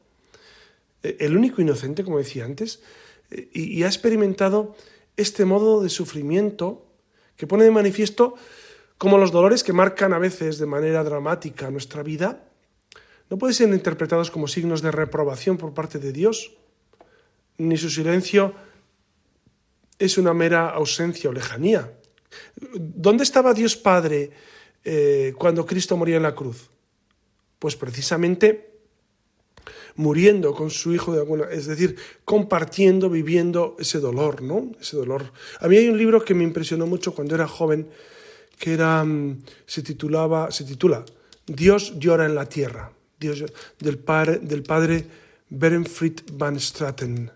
[1.02, 2.82] eh, el único inocente, como decía antes,
[3.32, 4.76] eh, y, ha experimentado
[5.16, 6.86] este modo de sufrimiento
[7.36, 8.36] que pone de manifiesto
[8.98, 12.44] como los dolores que marcan a veces de manera dramática nuestra vida
[13.30, 16.54] no pueden ser interpretados como signos de reprobación por parte de Dios,
[17.58, 18.54] ni su silencio
[20.00, 21.92] es una mera ausencia o lejanía.
[22.74, 24.32] ¿Dónde estaba Dios Padre
[24.84, 26.70] eh, cuando Cristo moría en la cruz?
[27.60, 28.78] Pues precisamente
[29.96, 34.72] muriendo con su hijo de alguna, es decir, compartiendo, viviendo ese dolor, ¿no?
[34.80, 35.32] Ese dolor.
[35.60, 37.90] A mí hay un libro que me impresionó mucho cuando era joven,
[38.60, 41.04] que era, mm, se titulaba, se titula
[41.48, 42.92] Dios llora en la tierra.
[43.20, 43.44] Dios
[43.80, 45.06] del padre, del padre
[45.50, 47.32] Berenfried van Straten,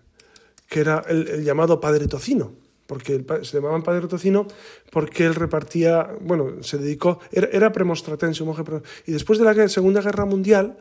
[0.72, 2.54] que era el, llamado padre tocino,
[2.86, 4.46] porque se llamaban padre tocino
[4.90, 8.64] porque él repartía, bueno, se dedicó, era, era premostratense, un monje,
[9.04, 10.78] y después de la Segunda Guerra Mundial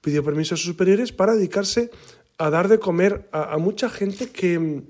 [0.00, 1.90] pidió permiso a sus superiores para dedicarse
[2.38, 4.84] a dar de comer a, mucha gente que,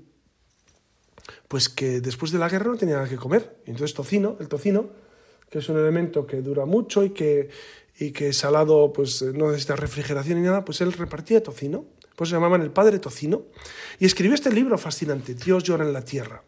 [1.49, 3.57] pues que después de la guerra no tenía nada que comer.
[3.65, 4.89] Entonces tocino, el tocino,
[5.49, 7.49] que es un elemento que dura mucho y que
[7.99, 11.87] y que salado pues no necesita refrigeración ni nada, pues él repartía tocino,
[12.19, 13.45] pues se llamaban el padre tocino,
[13.97, 16.43] y escribió este libro fascinante, Dios llora en la tierra,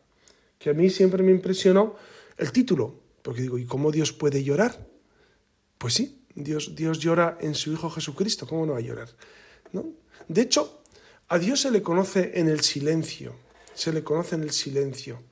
[0.60, 1.96] que a mí siempre me impresionó
[2.36, 4.86] el título, porque digo, ¿y cómo Dios puede llorar?
[5.78, 9.08] Pues sí, Dios, Dios llora en su Hijo Jesucristo, ¿cómo no va a llorar?
[9.72, 9.86] ¿No?
[10.28, 10.82] De hecho,
[11.30, 13.34] a Dios se le conoce en el silencio,
[13.74, 15.24] se le conoce en el silencio.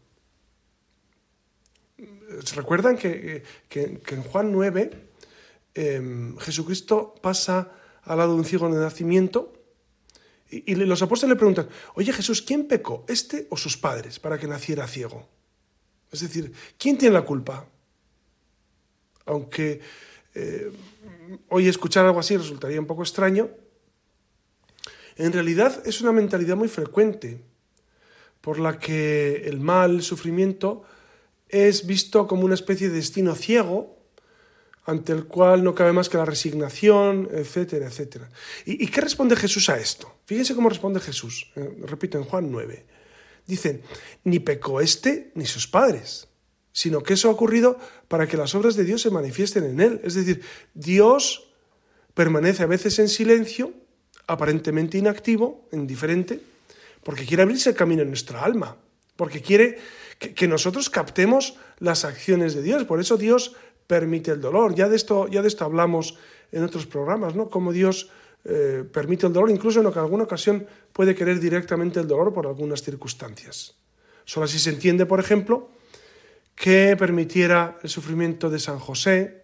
[2.46, 5.10] ¿Se recuerdan que, que, en Juan 9
[5.76, 7.72] Em, Jesucristo pasa
[8.04, 9.54] al lado de un ciego de nacimiento
[10.50, 14.48] y, los apóstoles le preguntan, oye Jesús, ¿quién pecó, este o sus padres, para que
[14.48, 15.28] naciera ciego?
[16.12, 17.68] Es decir, ¿quién tiene la culpa?
[19.26, 19.80] Aunque
[20.34, 20.72] eh,
[21.50, 23.50] hoy escuchar algo así resultaría un poco extraño,
[25.18, 27.42] en realidad es una mentalidad muy frecuente
[28.42, 30.84] por la que el mal, el sufrimiento,
[31.48, 33.99] es visto como una especie de destino ciego
[34.86, 38.30] ante el cual no cabe más que la resignación, etcétera, etcétera.
[38.66, 40.20] ¿Y, qué responde Jesús a esto?
[40.26, 42.86] Fíjense cómo responde Jesús, eh, repito, en Juan 9.
[43.46, 43.82] Dice,
[44.24, 46.28] ni pecó este ni sus padres,
[46.72, 50.02] sino que eso ha ocurrido para que las obras de Dios se manifiesten en él.
[50.04, 50.42] Es decir,
[50.74, 51.50] Dios
[52.14, 53.74] permanece a veces en silencio,
[54.28, 56.42] aparentemente inactivo, indiferente,
[57.04, 58.78] porque quiere abrirse el camino en nuestra alma,
[59.16, 59.80] porque quiere
[60.20, 62.84] que nosotros captemos las acciones de Dios.
[62.84, 63.56] Por eso Dios
[63.90, 64.76] permite el dolor.
[64.76, 66.16] Ya de esto, ya de esto hablamos
[66.52, 67.50] en otros programas, ¿no?
[67.50, 68.12] Cómo Dios
[68.46, 72.84] eh, permite el dolor, incluso en alguna ocasión puede querer directamente el dolor por algunas
[72.84, 73.74] circunstancias.
[74.26, 75.72] Solo así se entiende, por ejemplo,
[76.54, 79.42] que permitiera el sufrimiento de San José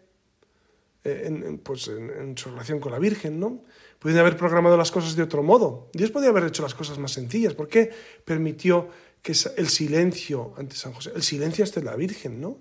[1.04, 3.64] eh, en, pues en, su relación con la Virgen, ¿no?
[3.98, 5.89] Podría haber programado las cosas de otro modo.
[5.91, 7.56] Dios podía haber hecho las cosas más sencillas.
[7.56, 7.89] ¿Por qué
[8.24, 8.89] permitió
[9.24, 12.60] que el silencio ante San José, el silencio ante la Virgen, ¿no?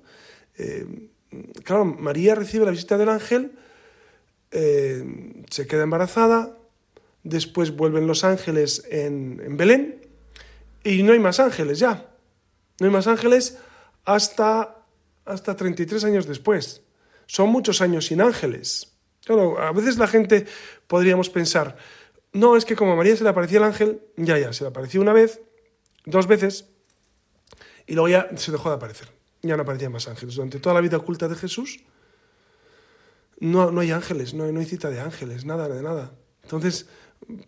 [0.57, 1.11] Eh,
[1.65, 3.53] claro, María recibe la visita del ángel,
[4.51, 5.05] eh,
[5.51, 6.57] se queda embarazada,
[7.23, 10.07] después vuelven los ángeles en, Belén
[10.85, 12.11] y no hay más ángeles ya.
[12.81, 13.59] No hay más ángeles
[14.05, 14.77] hasta,
[15.25, 16.83] hasta 33 años después.
[17.27, 18.93] Son muchos años sin ángeles.
[19.25, 20.47] Claro, a veces la gente
[20.87, 21.77] podríamos pensar,
[22.33, 24.69] no, es que como a María se le aparecía el ángel, ya, ya, se le
[24.69, 25.41] apareció una vez,
[26.05, 26.69] dos veces,
[27.87, 29.09] y luego ya se dejó de aparecer
[29.49, 30.35] ya no aparecían más ángeles.
[30.35, 31.81] Durante toda la vida oculta de Jesús
[33.41, 36.15] no, no hay ángeles, no, no hay cita de ángeles, nada, de nada.
[36.43, 36.87] Entonces,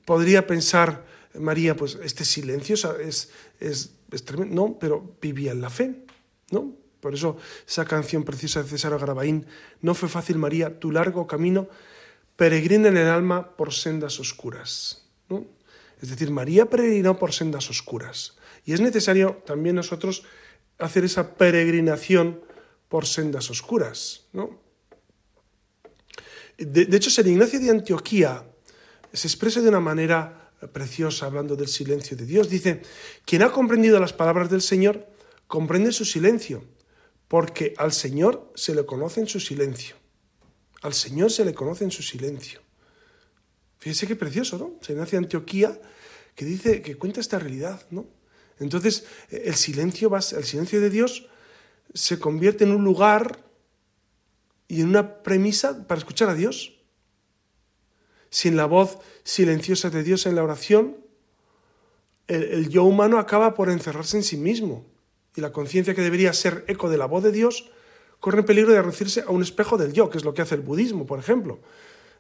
[0.05, 3.31] podría pensar María, pues este silencio es,
[3.61, 4.55] es, es tremendo.
[4.55, 6.05] No, pero vivía en la fe,
[6.51, 6.75] ¿no?
[7.01, 7.37] Por eso
[7.67, 9.47] esa canción preciosa de César Garabaín,
[9.81, 11.69] no fue fácil María, tu largo camino
[12.37, 15.05] peregrina en el alma por sendas oscuras.
[15.29, 15.47] ¿no?
[16.01, 18.37] Es decir, María peregrinó por sendas oscuras.
[18.65, 20.25] Y es necesario también nosotros
[20.79, 22.41] hacer esa peregrinación
[22.89, 24.27] por sendas oscuras.
[24.33, 24.61] ¿no?
[26.59, 28.45] De, hecho, San Ignacio de Antioquía
[29.13, 32.49] se expresa de una manera preciosa hablando del silencio de Dios.
[32.49, 32.83] Dice,
[33.25, 35.07] quien ha comprendido las palabras del Señor,
[35.47, 36.65] comprende su silencio,
[37.29, 39.97] porque al Señor se le conoce en su silencio.
[40.83, 42.61] Al Señor se le conoce en su silencio.
[43.79, 44.79] Fíjese qué precioso, ¿no?
[44.81, 45.81] San Ignacio de Antioquía
[46.35, 48.07] que dice, que cuenta esta realidad, ¿no?
[48.59, 51.29] Entonces, el silencio, el silencio de Dios
[51.95, 53.45] se convierte en un lugar
[54.69, 56.75] y en una premisa para escuchar a Dios.
[58.31, 60.97] Sin la voz silenciosa de Dios en la oración,
[62.27, 64.85] el, yo humano acaba por encerrarse en sí mismo
[65.37, 67.71] y la conciencia que debería ser eco de la voz de Dios
[68.19, 70.63] corre peligro de reducirse a un espejo del yo, que es lo que hace el
[70.63, 71.61] budismo, por ejemplo.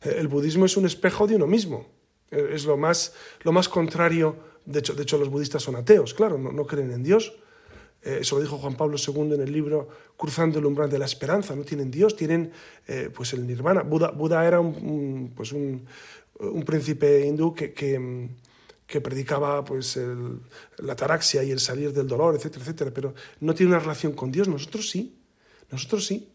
[0.02, 1.88] El budismo es un espejo de uno mismo,
[2.30, 4.36] es lo más, lo más contrario
[4.66, 7.32] de hecho, de hecho, los budistas son ateos, claro, no, creen en Dios.
[8.02, 11.06] Eh, eso lo dijo Juan Pablo II en el libro Cruzando el umbral de la
[11.06, 11.54] esperanza.
[11.56, 12.52] No tienen Dios, tienen
[12.86, 13.82] eh, pues el nirvana.
[13.82, 15.86] Buda, Buda era un, pues un,
[16.66, 19.98] príncipe hindú que, que, predicaba pues
[20.78, 24.30] la ataraxia y el salir del dolor, etcétera, etcétera, pero no tiene una relación con
[24.30, 24.46] Dios.
[24.46, 25.18] Nosotros sí,
[25.70, 26.30] nosotros sí.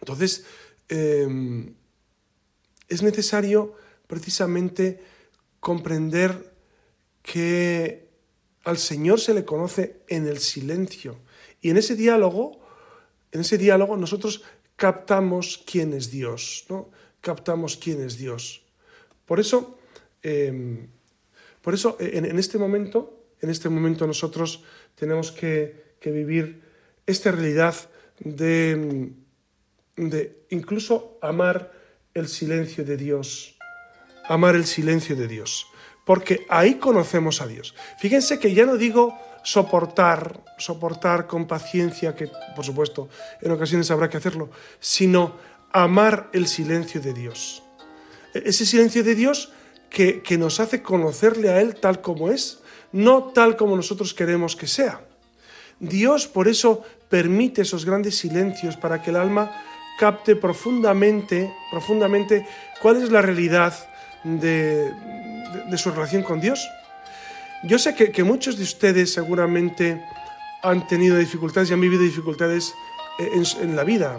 [0.00, 0.44] Entonces,
[0.88, 1.72] eh,
[2.88, 3.74] es necesario
[4.06, 5.02] precisamente
[5.60, 6.53] comprender
[7.24, 8.06] que
[8.62, 11.18] al Señor se le conoce en el silencio.
[11.60, 12.60] Y en ese diálogo,
[13.32, 14.44] en ese diálogo nosotros
[14.76, 16.90] captamos quién es Dios, ¿no?
[17.20, 18.62] Captamos quién es Dios.
[19.26, 19.78] Por eso,
[20.24, 20.88] Em,
[21.60, 24.64] por eso, en, este momento, en este momento nosotros
[24.96, 26.60] tenemos que, vivir
[27.06, 27.74] esta realidad
[28.20, 29.10] de,
[29.96, 31.72] de incluso amar
[32.12, 33.56] el silencio de Dios,
[34.24, 35.66] amar el silencio de Dios,
[36.04, 37.74] porque ahí conocemos a Dios.
[37.98, 43.08] Fíjense que ya no digo soportar, soportar con paciencia, que por supuesto
[43.40, 44.50] en ocasiones habrá que hacerlo,
[44.80, 45.36] sino
[45.72, 47.62] amar el silencio de Dios.
[48.32, 49.52] E-, ese silencio de Dios
[49.90, 52.60] que, que nos hace conocerle a Él tal como es,
[52.92, 55.00] no tal como nosotros queremos que sea.
[55.80, 59.50] Dios por eso permite esos grandes silencios para que el alma
[59.98, 62.46] capte profundamente, profundamente
[62.80, 63.74] cuál es la realidad
[64.24, 64.90] de,
[65.54, 66.68] de su relación con Dios.
[67.62, 70.04] Yo sé que, muchos de ustedes seguramente
[70.62, 72.74] han tenido dificultades y han vivido dificultades
[73.18, 74.18] en, la vida,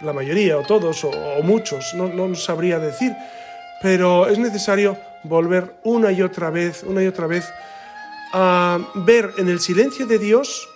[0.00, 3.12] la mayoría o todos o, muchos, no, no sabría decir,
[3.82, 7.52] pero es necesario volver una y otra vez, una y otra vez,
[8.32, 10.68] a ver en el silencio de Dios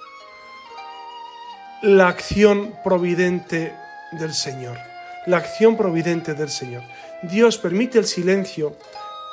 [1.83, 3.73] la acción providente
[4.13, 4.79] del Señor,
[5.27, 6.83] la acción providente del Señor.
[7.23, 8.77] Dios permite el silencio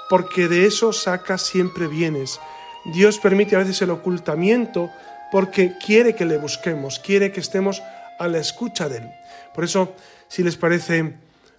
[0.10, 2.40] porque de eso saca siempre bienes.
[2.86, 4.92] Dios permite a veces el ocultamiento
[5.32, 7.82] porque quiere que le busquemos, quiere que estemos
[8.20, 9.12] a la escucha de Él.
[9.54, 9.94] Por eso,
[10.28, 11.14] si les parece,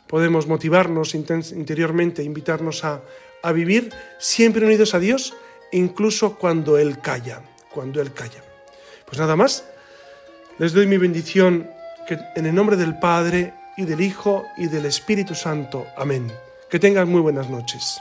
[0.07, 3.03] podemos motivarnos interiormente, invitarnos a,
[3.43, 5.35] a vivir siempre unidos a Dios,
[5.73, 7.43] incluso cuando Él calla,
[7.73, 8.43] cuando Él calla.
[9.05, 9.65] Pues nada más,
[10.59, 11.69] les doy mi bendición
[12.07, 15.87] que en el nombre del Padre y del Hijo y del Espíritu Santo.
[15.97, 16.33] Amén.
[16.71, 18.01] Que tengan muy buenas noches.